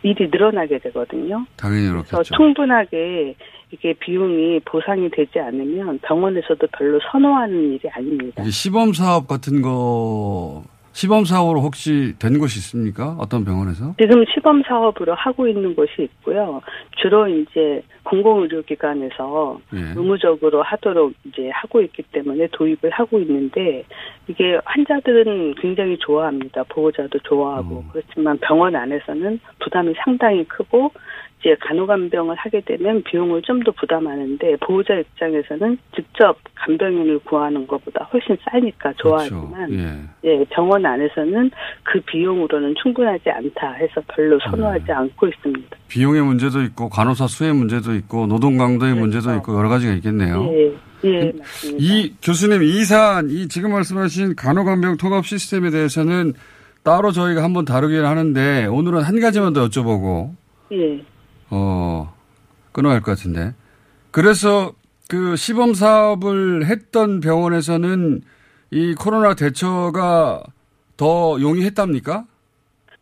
[0.02, 1.46] 일이 늘어나게 되거든요.
[1.56, 2.22] 당연히 그렇겠죠.
[2.34, 3.34] 충분하게
[3.70, 8.44] 이게 비용이 보상이 되지 않으면 병원에서도 별로 선호하는 일이 아닙니다.
[8.44, 13.16] 시범 사업 같은 거 시범 사업으로 혹시 된 곳이 있습니까?
[13.18, 13.94] 어떤 병원에서?
[13.98, 16.60] 지금 시범 사업으로 하고 있는 곳이 있고요.
[16.96, 19.78] 주로 이제 공공의료기관에서 예.
[19.96, 23.84] 의무적으로 하도록 이제 하고 있기 때문에 도입을 하고 있는데
[24.28, 26.64] 이게 환자들은 굉장히 좋아합니다.
[26.68, 27.88] 보호자도 좋아하고 음.
[27.92, 30.92] 그렇지만 병원 안에서는 부담이 상당히 크고
[31.42, 38.36] 이제 간호간병을 하게 되면 비용을 좀 더 부담하는데 보호자 입장에서는 직접 간병인을 구하는 것보다 훨씬
[38.44, 39.74] 싸니까 좋아하지만 그렇죠.
[40.24, 40.30] 예.
[40.40, 41.50] 예, 병원 안에서는
[41.84, 44.96] 그 비용으로는 충분하지 않다 해서 별로 선호하지 음.
[44.96, 45.76] 않고 있습니다.
[45.88, 50.48] 비용의 문제도 있고 간호사 수의 문제도 있고 노동 강도의 문제도 있고 여러 가지가 있겠네요.
[50.52, 50.72] 예,
[51.04, 51.78] 예, 맞습니다.
[51.80, 56.32] 이 교수님 이 사안 이 지금 말씀하신 간호간병 통합 시스템에 대해서는
[56.82, 60.30] 따로 저희가 한번 다루기를 하는데 오늘은 한 가지만 더 여쭤보고
[60.72, 61.00] 예,
[61.54, 62.12] 어
[62.72, 63.52] 끊어야 할 것 같은데
[64.10, 64.72] 그래서
[65.08, 68.22] 그 시범 사업을 했던 병원에서는
[68.70, 70.42] 이 코로나 대처가
[70.96, 72.24] 더 용이했답니까?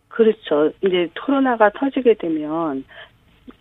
[0.08, 0.72] 그렇죠.
[0.84, 2.84] 이제 코로나가 터지게 되면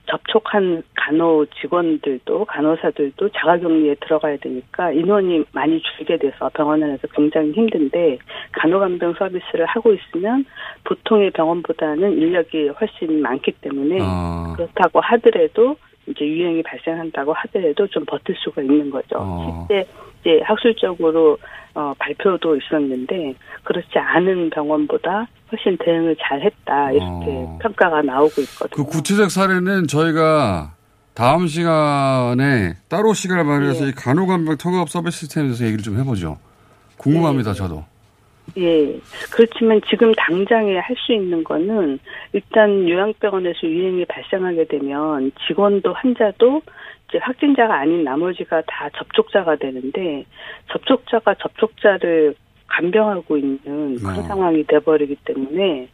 [0.10, 8.18] 접촉한 간호 직원들도 간호사들도 자가격리에 들어가야 되니까 인원이 많이 줄게 돼서 병원 안에서 굉장히 힘든데
[8.54, 10.46] 간호간병 서비스를 하고 있으면
[10.84, 15.76] 보통의 병원보다는 인력이 훨씬 많기 때문에 어, 그렇다고 하더라도
[16.08, 19.18] 이제 유행이 발생한다고 하더라도 좀 버틸 수가 있는 거죠.
[19.18, 19.68] 어.
[19.68, 19.88] 실제
[20.22, 21.38] 이제 학술적으로
[21.76, 27.60] 어, 발표도 있었는데 그렇지 않은 병원보다 훨씬 대응을 잘했다 이렇게 어.
[27.62, 28.86] 평가가 나오고 그 있거든요.
[28.86, 30.74] 구체적 사례는 저희가
[31.14, 33.90] 다음 시간에 따로 시간을 마련해서 네.
[33.90, 36.38] 이 간호간병 통합 서비스 시스템에 대해서 얘기를 좀 해보죠.
[36.98, 37.58] 궁금합니다, 네.
[37.58, 37.84] 저도.
[38.58, 39.00] 예.
[39.32, 42.00] 그렇지만 지금 당장에 할 수 있는 거는
[42.34, 46.62] 일단 요양병원에서 유행이 발생하게 되면 직원도 환자도
[47.10, 50.26] 이제 확진자가 아닌 나머지가 다 접촉자가 되는데
[50.72, 52.36] 접촉자가 접촉자를
[52.68, 54.24] 간병하고 있는 그런 어.
[54.24, 55.90] 상황이 돼버리기 때문에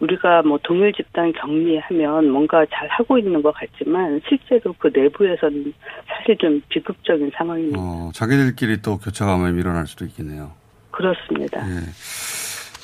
[0.00, 5.72] 우리가 뭐 동일 집단 격리하면 뭔가 잘 하고 있는 것 같지만 실제로 그 내부에서는
[6.08, 7.78] 사실 좀 비극적인 상황입니다.
[7.78, 10.52] 어, 자기들끼리 또 교차 감염이 일어날 수도 있겠네요.
[10.90, 11.60] 그렇습니다.
[11.60, 11.80] 예.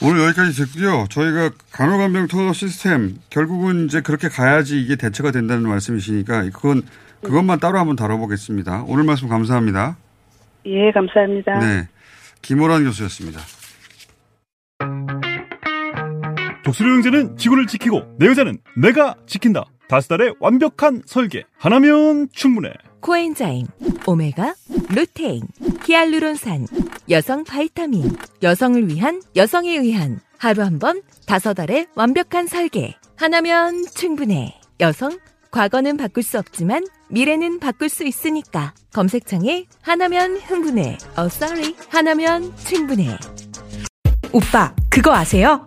[0.02, 1.06] 오늘 여기까지 듣고요.
[1.10, 6.82] 저희가 간호간병 통합 시스템 결국은 이제 그렇게 가야지 이게 대처가 된다는 말씀이시니까 그건
[7.22, 8.84] 그것만 따로 한번 다뤄보겠습니다.
[8.86, 9.96] 오늘 말씀 감사합니다.
[10.66, 11.58] 예, 감사합니다.
[11.58, 11.88] 네,
[12.42, 13.40] 김호란 교수였습니다.
[16.64, 19.64] 독수리 형제는 지구를 지키고 내 여자는 내가 지킨다.
[19.88, 21.44] 다스달의 완벽한 설계.
[21.58, 22.72] 하나면 충분해.
[23.00, 23.66] 코엔자임,
[24.06, 24.54] 오메가,
[24.94, 25.42] 루테인,
[25.84, 26.66] 히알루론산,
[27.08, 28.04] 여성 바이타민,
[28.42, 32.94] 여성을 위한 여성에 의한 하루 한 번, 다섯 알의 완벽한 설계.
[33.16, 34.60] 하나면 충분해.
[34.80, 35.18] 여성,
[35.50, 38.72] 과거는 바꿀 수 없지만 미래는 바꿀 수 있으니까.
[38.92, 40.98] 검색창에 하나면 흥분해.
[41.16, 41.74] 어, sorry.
[41.88, 43.18] 하나면 충분해.
[44.32, 45.66] 오빠, 그거 아세요?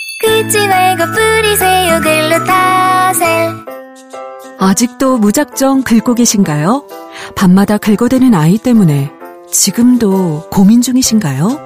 [0.21, 3.65] 긁지 말고 뿌리세요 글루타셀
[4.59, 6.83] 아직도 무작정 긁고 계신가요?
[7.35, 9.11] 밤마다 긁어대는 아이 때문에
[9.51, 11.59] 지금도 고민 중이신가요?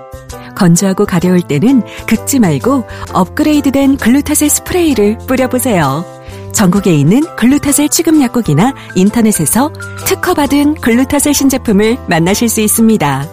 [0.56, 6.06] 건조하고 가려울 때는 긁지 말고 업그레이드된 글루타셀 스프레이를 뿌려보세요.
[6.54, 9.74] 전국에 있는 글루타셀 취급 약국이나 인터넷에서
[10.06, 13.28] 특허받은 글루타셀 신제품을 만나실 수 있습니다.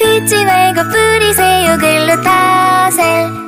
[0.00, 3.47] 긁지 말고 뿌리세요 글루타셀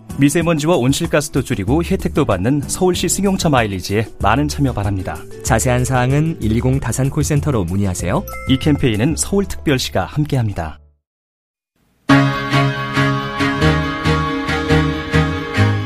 [0.17, 5.17] 미세먼지와 온실가스도 줄이고 혜택도 받는 서울시 승용차 마일리지에 많은 참여 바랍니다.
[5.43, 8.23] 자세한 사항은 120 다산 콜센터로 문의하세요.
[8.49, 10.79] 이 캠페인은 서울특별시가 함께합니다.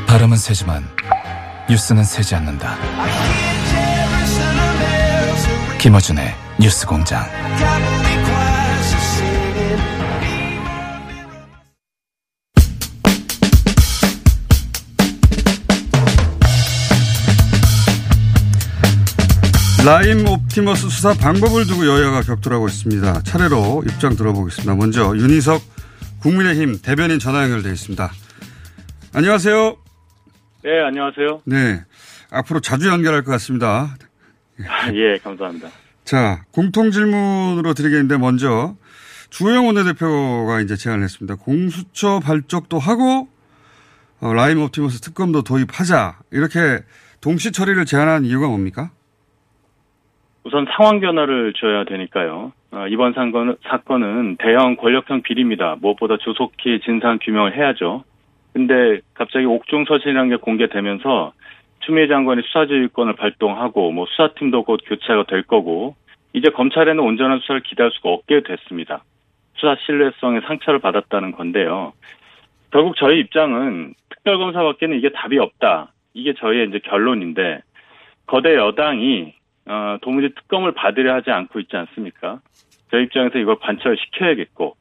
[0.06, 0.82] 발음은 세지만
[1.68, 2.76] 뉴스는 세지 않는다.
[5.78, 8.05] 김어준의 뉴스공장.
[19.86, 23.22] 라임 옵티머스 수사 방법을 두고 여야가 격돌하고 있습니다.
[23.22, 24.74] 차례로 입장 들어보겠습니다.
[24.74, 25.62] 먼저 윤희석
[26.22, 28.10] 국민의힘 대변인 전화 연결돼 있습니다.
[29.14, 29.76] 안녕하세요.
[30.64, 31.42] 네, 안녕하세요.
[31.44, 31.84] 네.
[32.30, 33.94] 앞으로 자주 연결할 것 같습니다.
[34.92, 35.68] 예, 감사합니다.
[36.02, 38.74] 자, 공통 질문으로 드리겠는데 먼저
[39.30, 41.36] 주호영 원내대표가 이제 제안을 했습니다.
[41.36, 43.28] 공수처 발족도 하고
[44.18, 46.82] 어, 라임 옵티머스 특검도 도입하자 이렇게
[47.20, 48.90] 동시 처리를 제안한 이유가 뭡니까?
[50.46, 52.52] 우선 상황 변화를 줘야 되니까요.
[52.70, 55.74] 어, 이번 사건은, 사건은 대형 권력형 비리입니다.
[55.80, 58.04] 무엇보다 조속히 진상 규명을 해야죠.
[58.52, 61.32] 근데 갑자기 옥중 서신이라는 게 공개되면서
[61.80, 65.96] 추미애 장관이 수사지휘권을 발동하고 뭐 수사팀도 곧 교체가 될 거고
[66.32, 69.02] 이제 검찰에는 온전한 수사를 기대할 수가 없게 됐습니다.
[69.56, 71.92] 수사 신뢰성에 상처를 받았다는 건데요.
[72.70, 75.92] 결국 저희 입장은 특별검사밖에는 이게 답이 없다.
[76.14, 77.62] 이게 저희의 이제 결론인데
[78.26, 79.35] 거대 여당이
[79.66, 82.40] 어, 도무지 특검을 받으려 하지 않고 있지 않습니까?
[82.90, 84.76] 저희 입장에서 이걸 관철시켜야겠고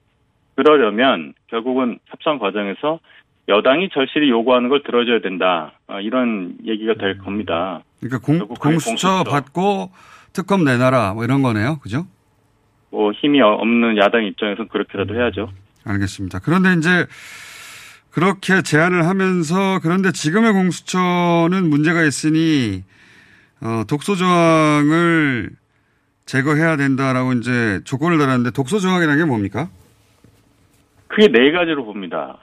[0.56, 3.00] 그러려면 결국은 협상 과정에서
[3.48, 5.74] 여당이 절실히 요구하는 걸 들어줘야 된다.
[5.88, 7.84] 어, 이런 얘기가 될 겁니다.
[8.00, 9.91] 그러니까 공, 공수처 받고
[10.34, 11.80] 특검 내놔라 뭐 이런 거네요.
[11.80, 12.06] 그죠?
[12.89, 15.50] 뭐 힘이 없는 야당 입장에서는 그렇게라도 해야죠.
[15.86, 16.39] 알겠습니다.
[16.39, 17.06] 그런데 이제
[18.12, 22.84] 그렇게 제안을 하면서 그런데 지금의 공수처는 문제가 있으니
[23.65, 25.49] 어, 독소 조항을
[26.28, 29.69] 제거해야 된다라고 이제 조건을 달았는데 독소 조항이라는 게 뭡니까?
[31.08, 32.38] 크게 네 가지로 봅니다.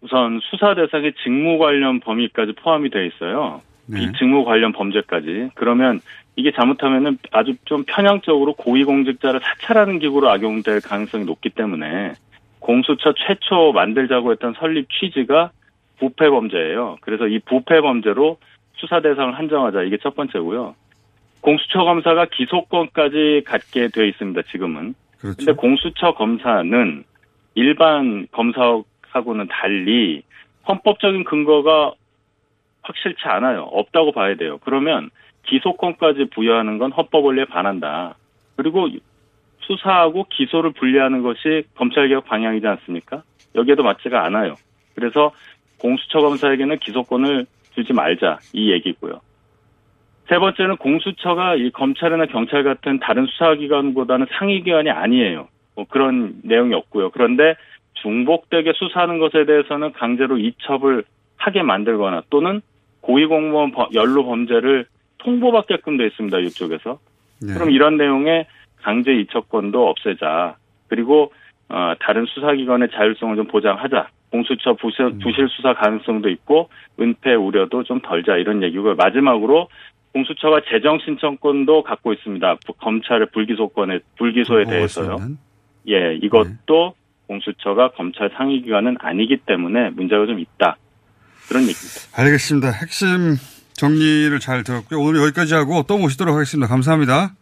[0.00, 3.62] 우선 수사 대상의 직무 관련 범위까지 포함이 되어 있어요.
[3.86, 3.98] 네.
[3.98, 5.50] 비직무 관련 범죄까지.
[5.54, 6.00] 그러면
[6.36, 12.12] 이게 잘못하면은 아주 좀 편향적으로 고위공직자를 사찰하는 기구로 악용될 가능성이 높기 때문에
[12.60, 15.50] 공수처 최초 만들자고 했던 설립 취지가
[15.98, 16.98] 부패 범죄예요.
[17.00, 18.38] 그래서 이 부패 범죄로
[18.76, 20.74] 수사 대상을 한정하자 이게 첫 번째고요.
[21.40, 24.42] 공수처 검사가 기소권까지 갖게 되어 있습니다.
[24.50, 24.94] 지금은.
[25.18, 25.36] 그렇죠.
[25.38, 27.04] 근데 공수처 검사는
[27.54, 30.22] 일반 검사하고는 달리
[30.68, 31.92] 헌법적인 근거가
[32.82, 33.62] 확실치 않아요.
[33.62, 34.58] 없다고 봐야 돼요.
[34.64, 35.10] 그러면
[35.44, 38.16] 기소권까지 부여하는 건 헌법 원리에 반한다.
[38.56, 38.88] 그리고
[39.60, 43.22] 수사하고 기소를 분리하는 것이 검찰개혁 방향이지 않습니까?
[43.54, 44.54] 여기에도 맞지가 않아요.
[44.94, 45.32] 그래서
[45.78, 49.20] 공수처 검사에게는 기소권을 주지 말자 이 얘기고요.
[50.28, 55.46] 세 번째는 공수처가 이 검찰이나 경찰 같은 다른 수사기관보다는 상위기관이 아니에요.
[55.76, 57.10] 뭐 그런 내용이 없고요.
[57.10, 57.54] 그런데
[57.94, 61.04] 중복되게 수사하는 것에 대해서는 강제로 이첩을
[61.36, 62.60] 하게 만들거나 또는
[63.02, 64.86] 고위공무원 연루 범죄를
[65.18, 66.38] 통보받게끔 돼 있습니다.
[66.38, 66.98] 이쪽에서.
[67.42, 67.54] 네.
[67.54, 68.46] 그럼 이런 내용의
[68.82, 70.56] 강제 이첩권도 없애자.
[70.88, 71.32] 그리고
[71.68, 74.08] 어, 다른 수사기관의 자율성을 좀 보장하자.
[74.30, 75.18] 공수처 부실, 음.
[75.20, 76.68] 부실 수사 가능성도 있고
[77.00, 79.68] 은폐 우려도 좀 덜자 이런 얘기고 마지막으로
[80.12, 82.56] 공수처가 재정 신청권도 갖고 있습니다.
[82.66, 85.16] 부- 검찰의 불기소권에 불기소에 대해서요.
[85.88, 86.94] 예, 이것도
[87.28, 90.76] 공수처가 검찰 상위 기관은 아니기 때문에 문제가 좀 있다.
[91.48, 92.20] 그런 얘기입니다.
[92.22, 92.70] 알겠습니다.
[92.70, 93.36] 핵심
[93.74, 95.00] 정리를 잘 들었고요.
[95.00, 96.66] 오늘 여기까지 하고 또 모시도록 하겠습니다.
[96.66, 97.34] 감사합니다.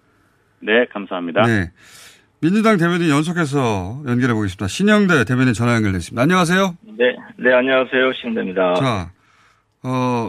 [0.61, 1.43] 네, 감사합니다.
[1.47, 1.71] 네.
[2.45, 4.69] 민주당 대변인 연속해서 연결해 보겠습니다.
[4.69, 6.21] 신영대 대변인 전화 연결됐습니다.
[6.21, 6.77] 안녕하세요.
[6.99, 8.13] 네, 네, 안녕하세요.
[8.21, 8.75] 신대입니다.
[8.75, 9.11] 자,
[9.83, 10.29] 어,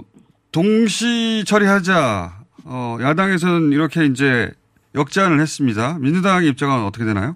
[0.54, 2.32] 동시 처리하자.
[2.67, 4.49] 어, 야당에서는 이렇게 이제
[4.95, 5.97] 역제안을 했습니다.
[5.99, 7.36] 민주당의 입장은 어떻게 되나요?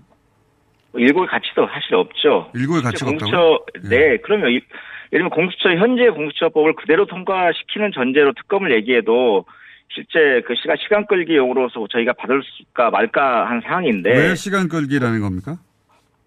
[0.96, 2.50] 일고의 가치도 사실 없죠.
[2.56, 3.90] 실제 가치가 공수처, 없다고요?
[3.90, 4.64] 네, 그러면, 이-
[5.12, 9.44] 예를 들면 공수처, 현재 공수처법을 그대로 통과시키는 전제로 특검을 얘기해도
[9.92, 14.10] 실제 그 시간, 시간 끌기용으로서 저희가 받을까 말까 한 상황인데.
[14.10, 15.58] 왜 시간 끌기라는 겁니까?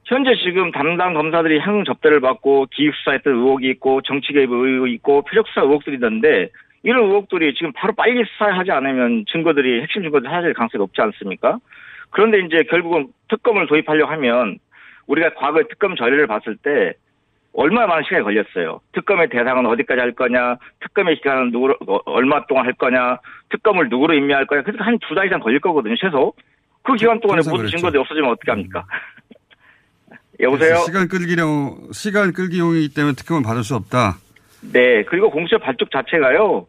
[0.04, 5.22] 현재 지금 담당 검사들이 향 접대를 받고 기획수사 했던 의혹이 있고 정치 개입 의혹이 있고
[5.22, 6.50] 표적수사 의혹들이 있는데
[6.82, 11.58] 이런 의혹들이 지금 바로 빨리 수사하지 않으면 증거들이 핵심 증거들이 사라질 가능성이 높지 않습니까?
[12.10, 14.58] 그런데 이제 결국은 특검을 도입하려고 하면
[15.06, 16.94] 우리가 과거의 특검 전례를 봤을 때
[17.54, 18.80] 얼마나 많은 시간이 걸렸어요.
[18.92, 23.18] 특검의 대상은 어디까지 할 거냐, 특검의 기간은 누구 어, 얼마 동안 할 거냐,
[23.50, 24.62] 특검을 누구로 임명할 거냐.
[24.62, 26.32] 그래서 한 두 달 이상 걸릴 거거든요, 최소.
[26.82, 27.76] 그 기간 동안에 모든 그랬죠.
[27.76, 28.84] 증거들이 없어지면 어떻게 합니까?
[30.40, 30.68] 여보세요?
[30.70, 34.16] 그래서 시간 끌기용, 시간 끌기용이기 때문에 특검을 받을 수 없다.
[34.72, 36.66] 네, 그리고 공수처 발족 자체가요,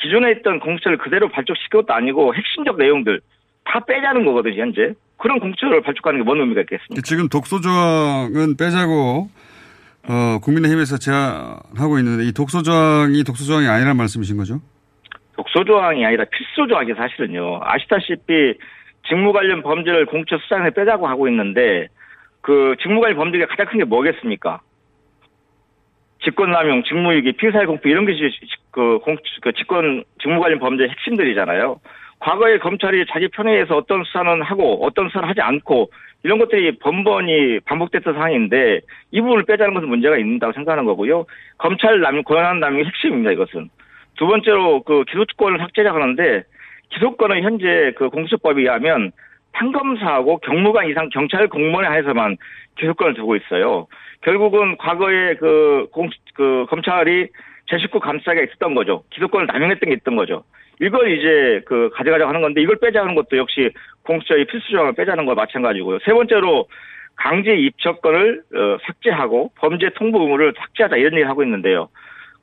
[0.00, 3.20] 기존에 있던 공수처를 그대로 발족시킨 것도 아니고 핵심적 내용들
[3.64, 4.94] 다 빼자는 거거든요, 현재.
[5.18, 7.00] 그런 공수처를 발족하는 게 뭔 의미가 있겠습니까?
[7.04, 9.28] 지금 독소조항은 빼자고,
[10.08, 14.60] 어, 국민의힘에서 제안하고 있는데 이 독소조항이 독소조항이 아니란 말씀이신 거죠?
[15.36, 17.60] 독소조항이 아니라 필수조항이 사실은요.
[17.62, 18.54] 아시다시피
[19.08, 21.88] 직무 관련 범죄를 공수처 수사에 빼자고 하고 있는데
[22.40, 24.60] 그 직무 관련 범죄가 가장 큰 게 뭐겠습니까?
[26.24, 28.30] 직권남용, 직무유기, 피의사회 공표 이런 게 지-
[28.70, 31.80] 그, 공, 그 직권 직무 관련 범죄의 핵심들이잖아요.
[32.20, 35.90] 과거에 검찰이 자기 편에 의해서 어떤 수사는 하고 어떤 수사는 하지 않고
[36.24, 38.80] 이런 것들이 번번이 반복됐던 상황인데
[39.10, 41.26] 이 부분을 빼자는 것은 문제가 있다고 생각하는 거고요.
[41.58, 43.32] 검찰 남 권한 남용이 핵심입니다.
[43.32, 43.70] 이것은
[44.16, 46.44] 두 번째로 그 기소권을 삭제자 하는데
[46.90, 49.10] 기소권은 현재 그 공수처법에 의하면
[49.52, 52.36] 판검사하고 경무관 이상 경찰 공무원에 한해서만
[52.78, 53.86] 기소권을 두고 있어요.
[54.22, 57.28] 결국은 과거에 그 공, 그 검찰이
[57.66, 59.04] 제 식구 감싸기가 있었던 거죠.
[59.10, 60.44] 기소권을 남용했던 게 있던 거죠.
[60.80, 63.70] 이걸 이제 그 가져가자고 하는 건데 이걸 빼자는 것도 역시
[64.04, 66.00] 공수처의 필수 조항을 빼자는 거 마찬가지고요.
[66.04, 66.66] 세 번째로
[67.14, 71.88] 강제 입첩권을 어, 삭제하고 범죄 통보 의무를 삭제하자 이런 얘기를 하고 있는데요.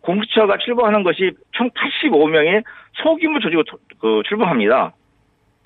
[0.01, 4.93] 공수처가 출범하는 것이 총 85명의 소규모 조직으로 토- 그 출범합니다.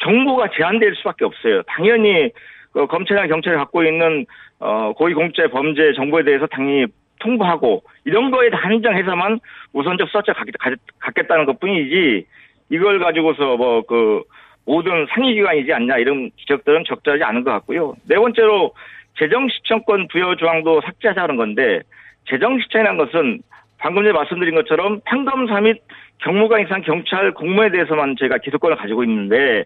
[0.02, 1.62] 정보가 제한될 수밖에 없어요.
[1.68, 2.32] 당연히
[2.72, 4.26] 그 검찰이나 경찰이 갖고 있는
[4.60, 6.88] 어, 고위공직자의 범죄 정보에 대해서 당연히
[7.24, 9.40] 통보하고 이런 거에 한정해서만
[9.74, 10.34] 우선적 수사처
[11.00, 12.26] 갖겠다는 것 뿐이지
[12.70, 14.24] 이걸 가지고서 뭐 그
[14.66, 17.96] 모든 상위기관이지 않냐 이런 지적들은 적절하지 않은 것 같고요.
[18.08, 18.74] 네 번째로
[19.18, 21.82] 재정시청권 부여 조항도 삭제하자는 건데
[22.30, 23.42] 재정시청이라는 것은
[23.78, 25.82] 방금 전에 말씀드린 것처럼 판검사 및
[26.20, 29.66] 경무관 이상 경찰 공무원에 대해서만 저희가 기소권을 가지고 있는데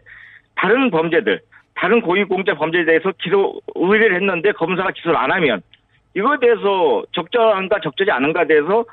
[0.55, 1.39] 다른 범죄들,
[1.75, 5.61] 다른 고위공직자 범죄에 대해서 기소 의뢰를 했는데 검사가 기소를 안 하면
[6.17, 8.83] 이거에 대해서 적절한가 적절하지 않은가에 대해서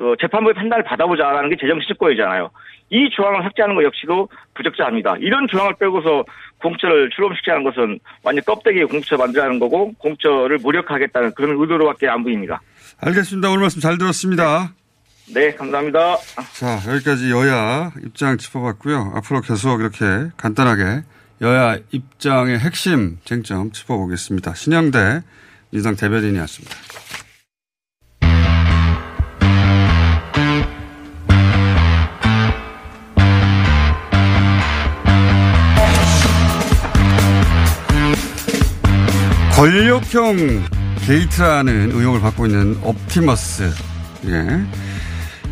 [0.00, 2.50] 어, 재판부의 판단을 받아보자라는 게 재정시청권이잖아요.
[2.90, 5.16] 이 조항을 삭제하는 것 역시도 부적절합니다.
[5.20, 6.24] 이런 조항을 빼고서
[6.60, 12.60] 공처를 출범시키는 것은 완전 껍데기 공처 만들라는 거고 공처를 무력화하겠다는 그런 의도로밖에 안 보입니다.
[13.00, 13.48] 알겠습니다.
[13.48, 14.72] 오늘 말씀 잘 들었습니다.
[15.34, 16.16] 네, 감사합니다.
[16.54, 19.12] 자, 여기까지 여야 입장 짚어봤고요.
[19.14, 21.02] 앞으로 계속 이렇게 간단하게
[21.42, 24.54] 여야 입장의 핵심 쟁점 짚어보겠습니다.
[24.54, 25.20] 신영대
[25.70, 26.76] 민주당 대변인이었습니다.
[39.58, 40.36] 권력형
[41.04, 43.72] 게이트라는 의혹을 받고 있는 옵티머스.
[44.26, 44.66] 예.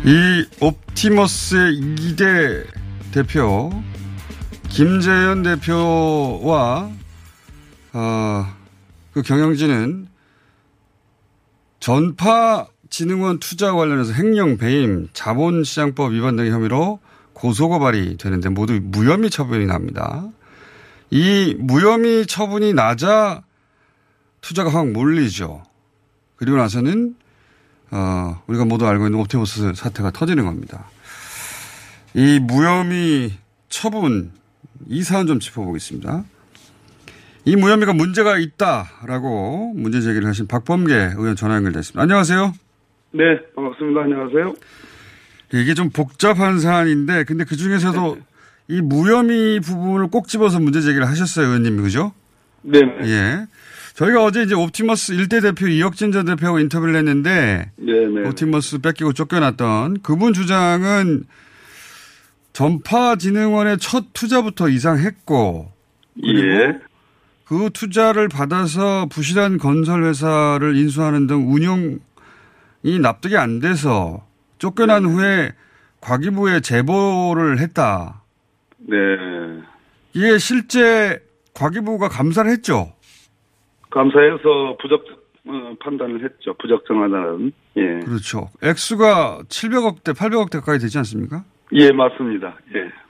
[0.05, 2.65] 이 옵티머스의 2대
[3.11, 3.69] 대표,
[4.69, 6.89] 김재현 대표와,
[7.91, 8.56] 어,
[9.17, 10.07] 그 경영진은
[11.79, 16.99] 전파진흥원 투자 관련해서 횡령, 배임, 자본시장법 위반 등의 혐의로
[17.33, 20.23] 고소고발이 되는데 모두 무혐의 처분이 납니다.
[21.09, 23.41] 이 무혐의 처분이 나자
[24.41, 25.63] 투자가 확 몰리죠.
[26.35, 27.15] 그리고 나서는
[27.89, 30.91] 어, 우리가 모두 알고 있는 옵티머스 사태가 터지는 겁니다.
[32.13, 33.31] 이 무혐의
[33.67, 34.31] 처분
[34.85, 36.23] 이 사안 좀 짚어보겠습니다.
[37.47, 42.01] 이 무혐의가 문제가 있다라고 문제 제기를 하신 박범계 의원 전화 연결됐습니다.
[42.01, 42.53] 안녕하세요.
[43.11, 43.23] 네,
[43.55, 44.01] 반갑습니다.
[44.01, 44.53] 안녕하세요.
[45.53, 48.17] 이게 좀 복잡한 사안인데 근데 그 중에서도
[48.67, 52.11] 이 무혐의 부분을 꼭 집어서 문제 제기를 하셨어요, 의원님, 그죠?
[52.63, 52.81] 네.
[53.03, 53.45] 예.
[53.93, 58.27] 저희가 어제 이제 옵티머스 1대 대표 이혁진 전 대표하고 인터뷰를 했는데 네네.
[58.27, 61.23] 옵티머스 뺏기고 쫓겨났던 그분 주장은
[62.51, 65.71] 전파진흥원의 첫 투자부터 이상했고
[66.21, 66.86] 그리고 예.
[67.47, 74.25] 그 투자를 받아서 부실한 건설 회사를 인수하는 등 운영이 납득이 안 돼서
[74.57, 75.53] 쫓겨난 후에
[76.01, 78.21] 과기부에 제보를 했다.
[78.79, 78.95] 네.
[80.13, 81.19] 이게 실제
[81.53, 82.91] 과기부가 감사를 했죠.
[83.91, 85.05] 감사해서 부적
[85.45, 86.53] 어, 판단을 했죠.
[86.55, 87.53] 부적정하다는.
[87.77, 87.99] 예.
[88.05, 88.49] 그렇죠.
[88.61, 91.45] 액수가 700억대, 800억대 가까이 되지 않습니까?
[91.71, 92.57] 예, 맞습니다.
[92.75, 93.06] 예.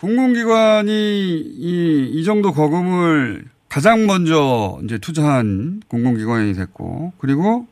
[0.00, 7.66] 공공기관이 이, 이 정도 거금을 가장 먼저 이제 투자한 공공기관이 됐고, 그리고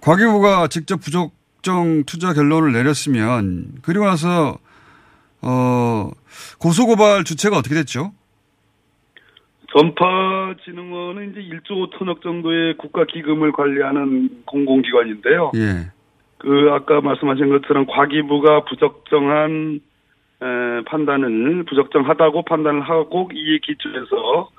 [0.00, 4.58] 과기부가 직접 부적정 투자 결론을 내렸으면, 그리고 나서,
[5.42, 6.10] 어,
[6.58, 8.12] 고소고발 주체가 어떻게 됐죠?
[9.76, 15.52] 전파진흥원은 이제 1조 5천억 정도의 국가 기금을 관리하는 공공기관인데요.
[15.56, 15.90] 예.
[16.38, 19.87] 그 아까 말씀하신 것처럼 과기부가 부적정한 에,
[20.40, 24.50] 판단을 부적정하다고 판단을 하고 이에 기초해서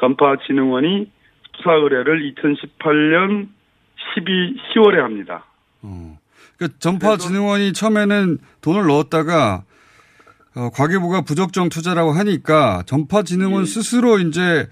[0.00, 1.10] 전파진흥원이
[1.56, 3.48] 수사 의뢰를 2018년
[4.14, 5.44] 12 10월에 합니다.
[6.58, 9.64] 그 전파진흥원이 처음에는 돈을 넣었다가
[10.56, 14.68] 어, 과기부가 부적정 투자라고 하니까 전파진흥원 스스로 이제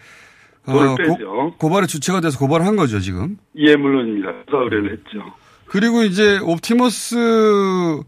[0.64, 0.94] 어.
[1.58, 3.36] 고, 발의 주체가 돼서 고발을 한 거죠 지금.
[3.56, 4.32] 예, 물론입니다.
[4.46, 5.34] 수사 의뢰를 했죠.
[5.66, 8.02] 그리고 이제 옵티머스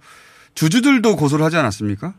[0.54, 2.14] 주주들도 고소를 하지 않았습니까?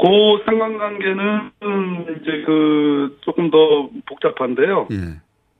[0.00, 1.50] 그 상관관계는
[2.20, 4.88] 이제 그 조금 더 복잡한데요.
[4.92, 4.96] 예.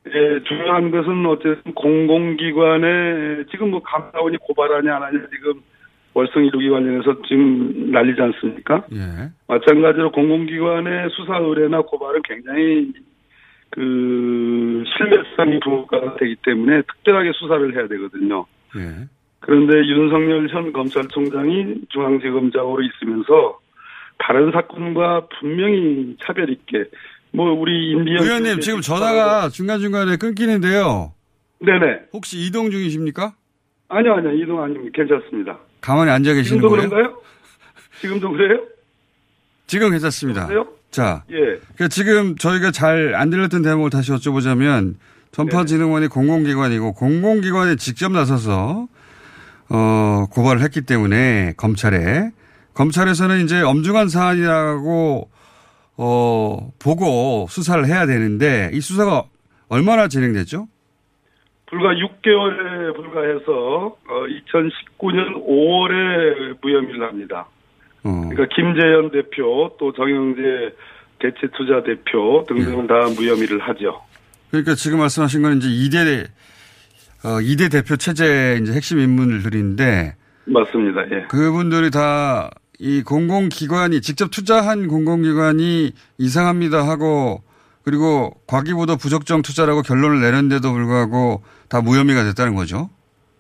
[0.07, 5.61] 예, 중요한 것은 어쨌든 공공기관에 지금 뭐 감사원이 고발하냐 안 하냐 지금
[6.15, 8.85] 월성 이루기 관련해서 지금 난리지 않습니까?
[8.93, 9.31] 예.
[9.47, 12.93] 마찬가지로 공공기관의 수사 의뢰나 고발은 굉장히
[13.71, 18.47] 그 신뢰성이 부과가 되기 때문에 특별하게 수사를 해야 되거든요.
[18.77, 19.07] 예.
[19.41, 23.59] 그런데 윤석열 현 검찰총장이 중앙지검장으로 있으면서
[24.23, 26.85] 다른 사건과 분명히 차별 있게
[27.33, 31.13] 뭐 우리 임비영 의원님 지금 전화가 중간 중간에 끊기는데요.
[31.61, 32.01] 네네.
[32.13, 33.35] 혹시 이동 중이십니까?
[33.89, 34.91] 아니요 아니요 이동 아닙니다.
[34.95, 35.59] 괜찮습니다.
[35.81, 36.89] 가만히 앉아 계시는 지금도 거예요?
[36.89, 37.21] 그런가요?
[38.01, 38.61] 지금도 그래요?
[39.67, 40.47] 지금 괜찮습니다.
[40.47, 40.67] 그래요?
[40.91, 41.61] 자, 예.
[41.77, 44.95] 그 지금 저희가 잘 안 들렸던 대목을 다시 여쭤보자면
[45.33, 48.89] 전파진흥원이 공공기관이고 공공기관에 직접 나서서
[49.69, 52.31] 어, 고발을 했기 때문에 검찰에
[52.75, 55.31] 검찰에서는 이제 엄중한 사안이라고
[55.97, 59.25] 어, 보고 수사를 해야 되는데 이 수사가
[59.69, 60.67] 얼마나 진행됐죠?
[61.67, 67.47] 불과 6개월에 불과해서 어, 2019년 5월에 무혐의를 합니다.
[68.03, 68.29] 어.
[68.29, 70.75] 그러니까 김재현 대표 또 정영재
[71.21, 74.03] 대체투자 대표 등등은 다 무혐의를 하죠.
[74.51, 76.27] 그러니까 지금 말씀하신 건 이제 2대
[77.25, 80.17] 어, 2대 대표 체제 이제 핵심 인물들인데
[80.47, 81.03] 맞습니다.
[81.13, 81.27] 예.
[81.29, 82.51] 그분들이 다
[82.81, 87.43] 이 공공기관이 직접 투자한 공공기관이 이상합니다 하고
[87.85, 92.89] 그리고 과기부도 부적정 투자라고 결론을 내렸는데도 불구하고 다 무혐의가 됐다는 거죠.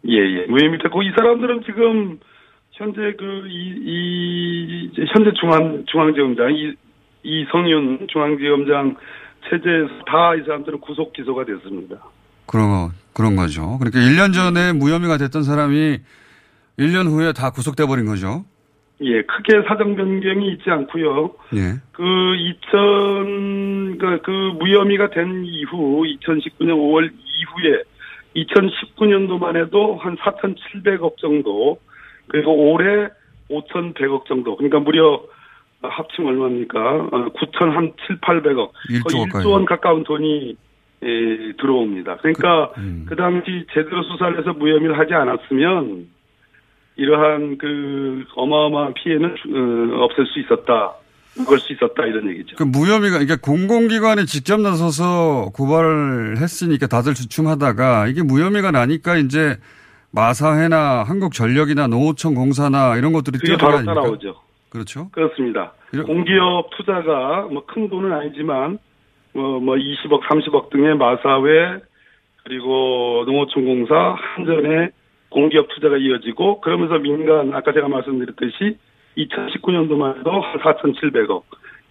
[0.08, 0.46] 예, 예.
[0.46, 2.18] 무혐의 됐고 이 사람들은 지금
[2.72, 6.74] 현재 그 이 이 현재 중앙 중앙지검장 이
[7.22, 8.96] 이성윤 중앙지검장
[9.48, 11.96] 체제에서 다 이 사람들은 구속 기소가 됐습니다.
[12.46, 13.78] 그런 그런 거죠.
[13.78, 15.98] 그러니까 1년 전에 무혐의가 됐던 사람이
[16.78, 18.44] 1년 후에 다 구속돼 버린 거죠.
[19.02, 21.30] 예, 크게 사정 변경이 있지 않고요.
[21.54, 21.80] 예.
[21.92, 22.02] 그
[22.36, 27.82] 2000, 그, 그 무혐의가 된 이후 2019년 5월 이후에
[28.36, 31.78] 2019년도만 해도 한 4,700억 정도
[32.28, 33.08] 그리고 올해
[33.50, 35.22] 5,100억 정도 그러니까 무려
[35.82, 37.08] 합치면 얼마입니까?
[37.10, 38.70] 9천 한 7, 800억.
[38.90, 39.42] 일조 거의 가까이.
[39.42, 40.56] 1조 원 가까운 돈이
[41.02, 42.16] 예, 들어옵니다.
[42.18, 43.06] 그러니까 그, 음.
[43.16, 46.08] 당시 제대로 수사를 해서 무혐의를 하지 않았으면
[47.00, 50.92] 이러한 그 어마어마한 피해는 어, 없앨 수 있었다.
[51.38, 52.56] 막을 수 있었다 이런 얘기죠.
[52.56, 59.56] 그 무혐의가 그러니까 공공기관이 직접 나서서 고발을 했으니까 다들 주춤하다가 이게 무혐의가 나니까 이제
[60.12, 64.34] 마사회나 한국전력이나 농어촌 공사나 이런 것들이 뛰어들어 따라오죠.
[64.68, 65.08] 그렇죠.
[65.12, 65.72] 그렇습니다.
[66.04, 68.78] 공기업 투자가 뭐 큰 돈은 아니지만
[69.32, 71.80] 뭐, 뭐 20억, 30억 등의 마사회
[72.44, 74.90] 그리고 농어촌 공사 한전의
[75.30, 78.76] 공기업 투자가 이어지고 그러면서 민간 아까 제가 말씀드렸듯이
[79.16, 81.42] 2019년도만 해도 한 4,700억,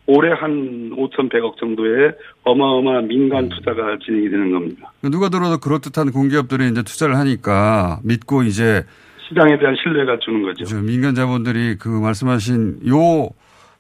[0.07, 2.13] 올해 한 5,100억 정도의
[2.43, 4.91] 어마어마한 민간 투자가 진행이 되는 겁니다.
[5.03, 8.83] 누가 들어도 그럴듯한 공기업들이 이제 투자를 하니까 믿고 이제
[9.27, 10.81] 시장에 대한 신뢰가 주는 거죠.
[10.81, 13.29] 민간 자본들이 그 말씀하신 요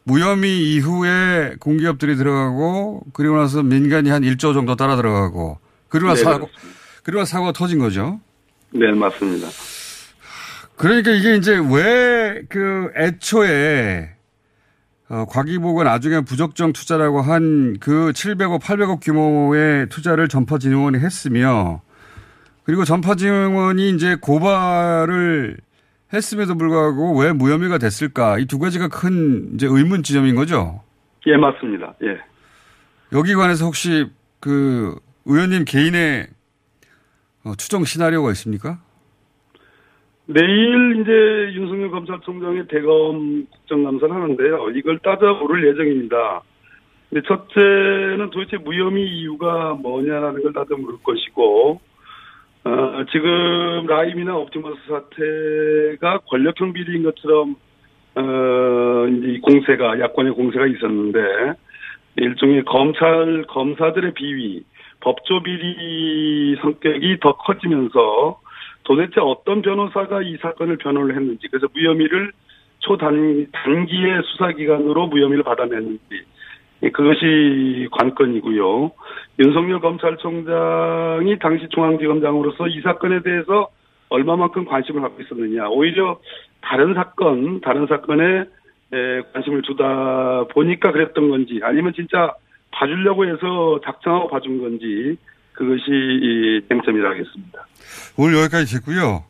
[0.03, 5.57] 무혐의 이후에 공기업들이 들어가고 그리고 나서 민간이 한 1조 정도 따라 들어가고
[5.87, 6.49] 그리고 나서 네, 사고
[7.03, 8.19] 그리고 나서 사고가 터진 거죠.
[8.71, 9.47] 네, 맞습니다.
[10.77, 14.11] 그러니까 이게 이제 왜 그 애초에
[15.09, 21.81] 어, 과기부가 나중에 부적정 투자라고 한 그 700억, 800억 규모의 투자를 전파진흥원이 했으며
[22.63, 25.57] 그리고 전파진흥원이 이제 고발을
[26.13, 28.37] 했음에도 불구하고 왜 무혐의가 됐을까?
[28.39, 30.81] 이 두 가지가 큰 이제 의문 지점인 거죠.
[31.27, 31.95] 예, 맞습니다.
[32.03, 32.17] 예.
[33.11, 34.07] 여기 관해서 혹시
[34.39, 34.95] 그
[35.25, 36.27] 의원님 개인의
[37.45, 38.79] 어, 추정 시나리오가 있습니까?
[40.25, 44.69] 내일 이제 윤석열 검찰총장의 대검 국정감사를 하는데요.
[44.75, 46.43] 이걸 따져보를 예정입니다.
[47.09, 51.81] 근데 첫째는 도대체 무혐의 이유가 뭐냐라는 걸 따져 물을 것이고,
[52.65, 57.55] 어, 지금 라임이나 옵티머스 사태가 권력형 비리인 것처럼,
[58.13, 61.19] 어, 이제 이 공세가, 야권의 공세가 있었는데,
[62.17, 64.63] 일종의 검찰, 검사들의 비위,
[65.01, 68.39] 법조 비리 성격이 더 커지면서
[68.83, 72.31] 도대체 어떤 변호사가 이 사건을 변호를 했는지, 그래서 무혐의를
[72.79, 76.23] 초단, 단기의 수사기관으로 무혐의를 받아냈는지,
[76.83, 78.91] 예, 그것이 관건이고요.
[79.39, 83.67] 윤석열 검찰총장이 당시 중앙지검장으로서 이 사건에 대해서
[84.09, 85.67] 얼마만큼 관심을 갖고 있었느냐.
[85.69, 86.19] 오히려
[86.61, 88.45] 다른 사건, 다른 사건에
[88.91, 92.33] 에, 관심을 두다 보니까 그랬던 건지, 아니면 진짜
[92.71, 95.17] 봐주려고 해서 작정하고 봐준 건지,
[95.53, 97.65] 그것이 이 쟁점이라 하겠습니다.
[98.17, 99.25] 오늘 여기까지 듣고요.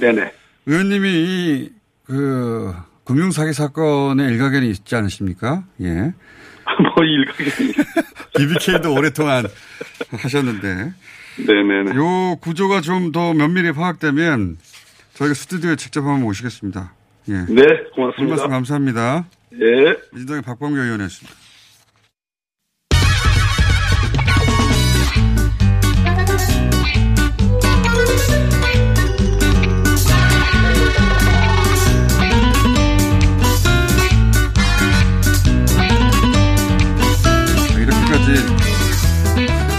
[0.00, 0.32] 네네.
[0.66, 1.70] 의원님이 이,
[2.04, 2.72] 그,
[3.04, 5.64] 금융사기 사건에 일가견이 있지 않으십니까?
[5.80, 6.12] 예.
[6.94, 7.72] 뭐 일가견이.
[8.36, 9.44] BBK도 오랫동안
[10.12, 10.92] 하셨는데.
[11.46, 11.94] 네네네.
[11.96, 14.58] 요 구조가 좀 더 면밀히 파악되면
[15.14, 16.92] 저희가 스튜디오에 직접 한번 모시겠습니다.
[17.28, 17.32] 예.
[17.48, 17.62] 네,
[17.94, 18.34] 고맙습니다.
[18.34, 19.26] 말씀 감사합니다.
[19.54, 19.96] 예.
[20.12, 21.36] 민주당의 박광규 의원이었습니다.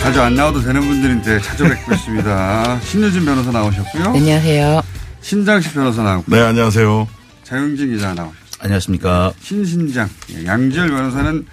[0.09, 2.79] 자주 안 나와도 되는 분들이 이제 찾아뵙고 있습니다.
[2.81, 4.05] 신유진 변호사 나오셨고요.
[4.05, 4.81] 안녕하세요.
[5.21, 6.23] 신장식 변호사 나오고.
[6.35, 7.07] 네, 안녕하세요.
[7.43, 8.57] 자영진 기자 나오셨습니다.
[8.59, 9.33] 안녕하십니까.
[9.39, 10.09] 신신장.
[10.31, 11.45] 예, 양지열 변호사는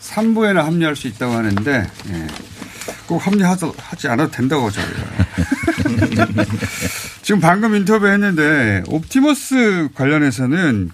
[0.00, 2.26] 3부에는 합류할 수 있다고 하는데, 예,
[3.08, 4.92] 꼭 합류하지 않아도 된다고 저희가.
[7.22, 10.90] 지금 방금 인터뷰 했는데, 옵티머스 관련해서는,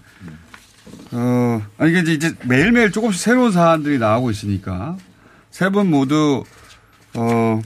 [1.11, 4.97] 어, 아니, 이게 이제 매일매일 조금씩 새로운 사안들이 나오고 있으니까,
[5.51, 6.45] 세 분 모두,
[7.15, 7.61] 어,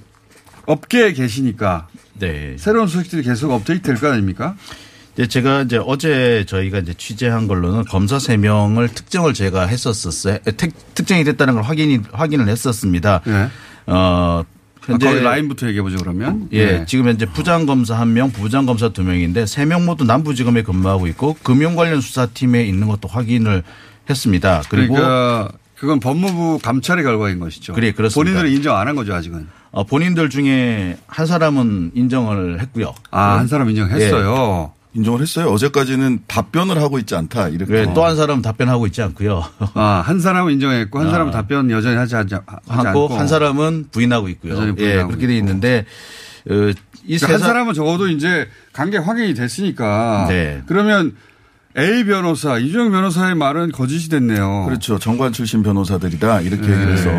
[0.67, 1.89] 업계에 계시니까,
[2.19, 2.57] 네.
[2.59, 4.55] 새로운 소식들이 계속 업데이트 될 거 아닙니까?
[5.15, 10.39] 이제 제가 이제 어제 저희가 이제 취재한 걸로는 검사 세명을 특정을 제가 했었었어요.
[10.57, 13.21] 특, 특정이 됐다는 걸 확인이, 확인을 했었습니다.
[13.25, 13.49] 네.
[13.87, 14.45] 어,
[14.85, 15.07] 현재.
[15.07, 16.49] 아, 거기 라인부터 얘기해 보죠, 그러면.
[16.53, 16.85] 예, 네.
[16.87, 21.37] 지금 현재 부장 검사 한 명, 부장 검사 두 명인데 세명 모두 남부지검에 근무하고 있고
[21.43, 23.63] 금융 관련 수사팀에 있는 것도 확인을
[24.09, 24.63] 했습니다.
[24.71, 27.73] 그리고 그러니까 그건 법무부 감찰의 결과인 것이죠.
[27.73, 28.19] 그래, 그렇습니다.
[28.33, 29.47] 본인들은 인정 안 한 거죠, 아직은.
[29.71, 32.95] 어, 본인들 중에 한 사람은 인정을 했고요.
[33.11, 34.73] 아, 한 사람 인정했어요.
[34.95, 35.49] 인정을 했어요.
[35.51, 37.49] 어제까지는 답변을 하고 있지 않다.
[37.49, 37.73] 이렇게.
[37.85, 39.45] 네, 또한 사람은 답변하고 있지 않고요.
[39.75, 42.35] 아, 한 사람은 인정했고, 한 사람은 답변 여전히 하지, 않, 하지
[42.89, 43.09] 않고.
[43.09, 44.55] 한 사람은 부인하고 있고요.
[44.55, 45.85] 여전히 예, 부인하고 그렇게 돼 있는데
[46.51, 46.55] 어,
[47.05, 50.27] 이 그러니까 세한 사- 사람은 적어도 이제 관계 확인이 됐으니까.
[50.29, 50.63] 네.
[50.67, 51.15] 그러면
[51.77, 54.65] A 변호사, 이주영 변호사의 말은 거짓이 됐네요.
[54.67, 54.99] 그렇죠.
[54.99, 56.73] 정관 출신 변호사들이다 이렇게 네.
[56.73, 57.11] 얘기를 해서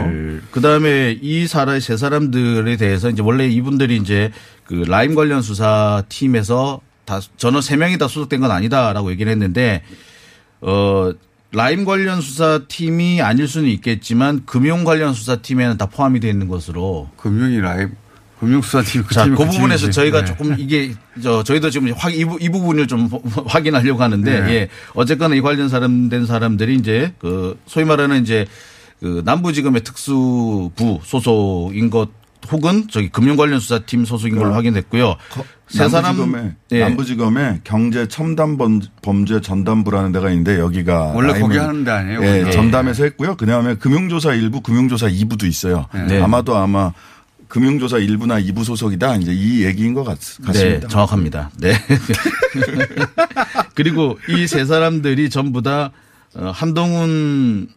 [0.51, 4.31] 그 다음에 이 사람 세 사람들에 대해서 이제 원래 이분들이 이제
[4.65, 9.83] 그 라임 관련 수사 팀에서 다 전원 세 명이 다 소속된 건 아니다라고 얘기를 했는데
[10.61, 11.11] 어
[11.51, 16.47] 라임 관련 수사 팀이 아닐 수는 있겠지만 금융 관련 수사 팀에는 다 포함이 되어 있는
[16.47, 17.91] 것으로 금융이 라임
[18.39, 19.95] 금융수사팀 자, 팀은 그그 부분에서 팀이지.
[19.95, 20.25] 저희가 네.
[20.25, 23.09] 조금 이게 저 저희도 지금 확, 이, 부- 이 부분을 좀
[23.45, 24.49] 확인하려고 하는데 네.
[24.53, 24.69] 예.
[24.93, 28.45] 어쨌거나 이 관련 사람 된 사람들이 이제 그 소위 말하는 이제
[29.01, 32.09] 그 남부지검의 특수부 소속인 것
[32.51, 35.17] 혹은 저기 금융 관련 수사팀 소속인 걸로 확인됐고요.
[35.67, 36.79] 세 사람 남부지검에 예.
[36.79, 42.21] 남부지검에 경제 첨단 범- 범죄 전담부라는 데가 있는데 여기가 원래 거기 하는 데 아니에요?
[42.23, 42.51] 예, 원래.
[42.51, 43.35] 전담에서 했고요.
[43.35, 45.85] 그다음에 금융조사 1부, 금융조사 2부도 있어요.
[46.07, 46.21] 네.
[46.21, 46.91] 아마도 아마
[47.49, 49.17] 금융조사 1부나 2부 소속이다.
[49.17, 50.79] 이제 이 얘기인 것 같, 같습니다.
[50.79, 51.51] 네, 정확합니다.
[51.57, 51.73] 네.
[53.75, 55.91] 그리고 이 세 사람들이 전부 다
[56.35, 57.69] 어, 한동훈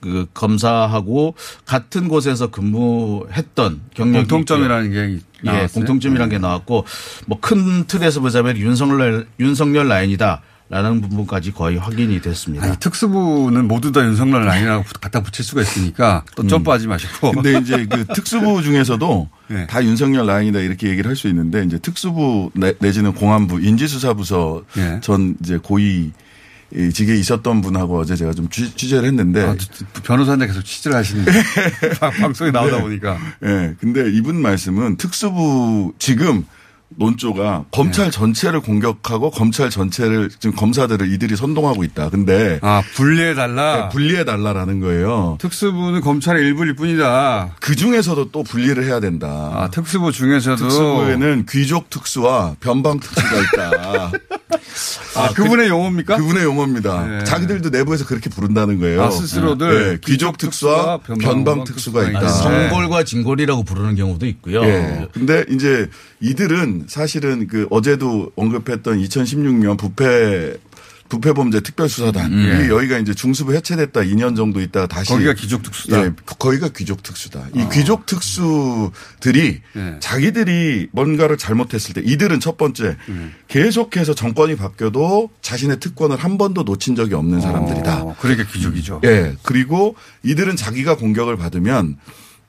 [0.00, 1.34] 그 검사하고
[1.64, 4.90] 같은 곳에서 근무했던 경력이 공통점이라는.
[4.90, 5.68] 게 예, 나왔어요?
[5.74, 6.84] 공통점이라는 게 나왔고
[7.26, 10.42] 뭐 큰 틀에서 보자면 윤석열 윤석열 라인이다.
[10.72, 12.64] 라는 부분까지 거의 확인이 됐습니다.
[12.64, 17.28] 아니, 특수부는 모두 다 윤석열 라인이라고 갖다 붙일 수가 있으니까 또 점프하지 마시고.
[17.28, 17.34] 음.
[17.34, 19.66] 근데 이제 그 특수부 중에서도 네.
[19.66, 24.98] 다 윤석열 라인이다 이렇게 얘기를 할 수 있는데 이제 특수부 내- 내지는 공안부 인지수사부서 네.
[25.02, 26.10] 전 이제 고위
[26.74, 29.54] 이 직에 있었던 분하고 어제 제가 좀 취- 취재를 했는데 아,
[30.04, 31.22] 변호사인데 계속 취재를 하시는
[32.18, 32.82] 방송에 나오다 네.
[32.82, 33.18] 보니까.
[33.44, 33.74] 예.
[33.78, 36.46] 근데 이분 말씀은 특수부 지금
[36.96, 38.10] 논조가 검찰 네.
[38.10, 42.10] 전체를 공격하고 검찰 전체를 지금 검사들을 이들이 선동하고 있다.
[42.10, 43.88] 근데 아 분리해 달라.
[43.88, 45.38] 분리해 달라라는 거예요.
[45.40, 47.56] 특수부는 검찰의 일부일 뿐이다.
[47.60, 49.50] 그 중에서도 또 분리를 해야 된다.
[49.54, 54.12] 아, 특수부 중에서도 특수부에는 귀족 특수와 변방 특수가 있다.
[55.16, 56.16] 아, 그분의 용어입니까?
[56.16, 57.06] 그분의 용어입니다.
[57.06, 57.24] 네.
[57.24, 59.02] 자기들도 내부에서 그렇게 부른다는 거예요.
[59.02, 62.18] 아, 스스로들 네, 귀족 특수와 변방 특수가 있다.
[62.20, 64.62] 아니, 성골과 진골이라고 부르는 경우도 있고요.
[64.64, 65.08] 예.
[65.12, 65.88] 근데 이제
[66.20, 70.56] 이들은 사실은 그 어제도 언급했던 2016년 부패
[71.12, 72.38] 부패범죄 특별수사단 음.
[72.38, 72.68] 이 예.
[72.70, 76.04] 여기가 이제 중수부 해체됐다 2년 정도 있다가 다시 거기가 귀족 특수다?
[76.04, 77.48] 예, 거기가 귀족 특수다.
[77.54, 79.96] 이 귀족 특수들이 예.
[80.00, 83.34] 자기들이 뭔가를 잘못했을 때 이들은 첫 번째 음.
[83.48, 88.02] 계속해서 정권이 바뀌어도 자신의 특권을 한 번도 놓친 적이 없는 사람들이다.
[88.04, 89.02] 어, 그러니까 귀족이죠.
[89.04, 89.36] 예.
[89.42, 91.98] 그리고 이들은 자기가 공격을 받으면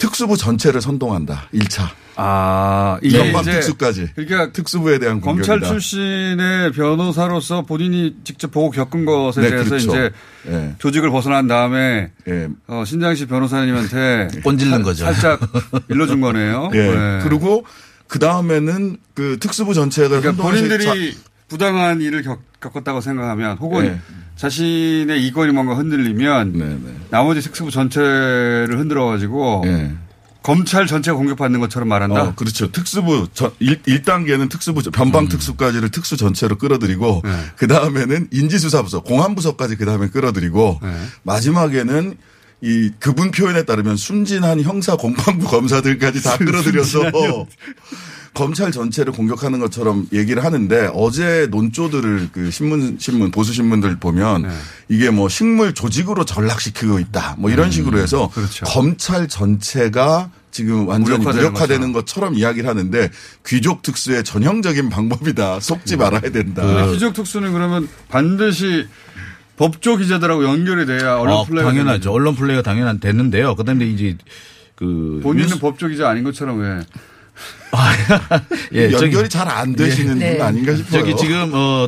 [0.04, 1.48] 특수부 전체를 선동한다.
[1.54, 1.88] 1차.
[2.18, 4.10] 아, 이게 연방 특수까지.
[4.16, 5.68] 그러니까 특수부에 대한 검찰 공격이다.
[5.70, 9.90] 출신의 변호사로서 본인이 직접 보고 겪은 것에 네, 대해서 그렇죠.
[9.90, 10.12] 이제
[10.50, 10.76] 예.
[10.78, 12.50] 조직을 벗어난 다음에 예.
[12.68, 15.06] 어, 신장식 변호사님한테 꼰질른 사- 거죠.
[15.06, 15.40] 살짝
[15.88, 16.70] 일러준 거네요.
[16.76, 16.78] 예.
[16.90, 17.20] 네.
[17.24, 17.66] 그리고
[18.10, 21.16] 그 다음에는 그 특수부 전체가 그러니까 본인들이
[21.48, 24.02] 부당한 일을 겪, 겪었다고 생각하면 혹은 네.
[24.36, 29.64] 자신의 이권이 뭔가 흔들리면 나머지 특수부 전체를 흔들어 가지고
[30.44, 32.22] 검찰 전체가 공격받는 것처럼 말한다.
[32.22, 32.70] 어, 그렇죠.
[32.70, 34.92] 특수부 전 1, 단계는 특수부 음.
[34.92, 37.32] 변방 특수까지를 특수 전체로 끌어들이고 네.
[37.56, 40.90] 그 다음에는 인지수사부서 공안부서까지 그 다음에 끌어들이고 네.
[41.24, 42.18] 마지막에는
[42.62, 47.00] 이 그분 표현에 따르면 순진한 형사 공판부 검사들까지 다 끌어들여서
[48.34, 54.50] 검찰 전체를 공격하는 것처럼 얘기를 하는데 어제 논조들을 그 신문 신문 보수 신문들 보면 네.
[54.90, 58.66] 이게 뭐 식물 조직으로 전락시키고 있다 뭐 이런 음, 식으로 해서 그렇죠.
[58.66, 63.10] 검찰 전체가 지금 완전히 무력화되는 것처럼 이야기를 하는데
[63.46, 65.60] 귀족 특수의 전형적인 방법이다.
[65.60, 66.62] 속지 말아야 된다.
[66.64, 68.86] 근데 귀족 특수는 그러면 반드시
[69.58, 72.00] 법조 기자들하고 연결이 돼야 언론 어, 플레이가 당연하죠.
[72.02, 73.56] 되는 언론 플레이가 당연한 됐는데요.
[73.56, 74.18] 그다음에 이제
[74.76, 76.80] 그 본인은 뉴스- 법조 기자 아닌 것처럼 왜?
[78.74, 80.38] 예, 저기- 연결이 잘 안 되시는 예.
[80.38, 81.00] 분 아닌가 싶어요.
[81.00, 81.88] 저기 지금 어.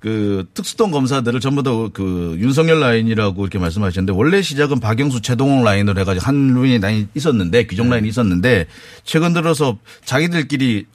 [0.00, 5.98] 그 특수동 검사들을 전부 다 그 윤석열 라인이라고 이렇게 말씀하셨는데 원래 시작은 박영수 최동욱 라인으로
[6.00, 7.90] 해가지고 한 라인이 있었는데 귀족 네.
[7.94, 8.66] 라인이 있었는데
[9.02, 10.86] 최근 들어서 자기들끼리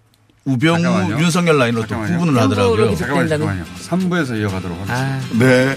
[0.46, 1.22] 우병우 잠깐만요.
[1.22, 2.96] 윤석열 라인으로 또 구분을 하더라고요.
[2.96, 3.66] 잠깐만요, 잠깐만요.
[3.90, 5.46] 3부에서 이어가도록 하겠습니다.
[5.46, 5.76] 네.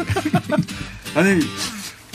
[1.18, 1.40] 아니,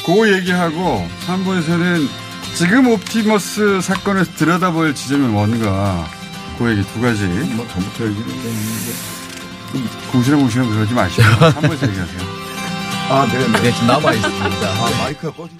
[0.05, 2.07] 그 얘기하고 3부에서는
[2.55, 6.05] 지금 옵티머스 사건을 들여다볼 지점이 뭔가
[6.57, 7.23] 그 얘기 두 가지.
[7.25, 8.91] 뭐 전부터 얘기했는데.
[10.11, 12.41] 궁시렁궁시렁 그러지 마시고 3부에서 얘기하세요.
[13.09, 13.39] 아, 네.
[13.47, 13.61] 네.
[13.61, 14.67] 네, 지금 남아 있습니다.
[14.69, 15.55] 아, 마이크가 꺼지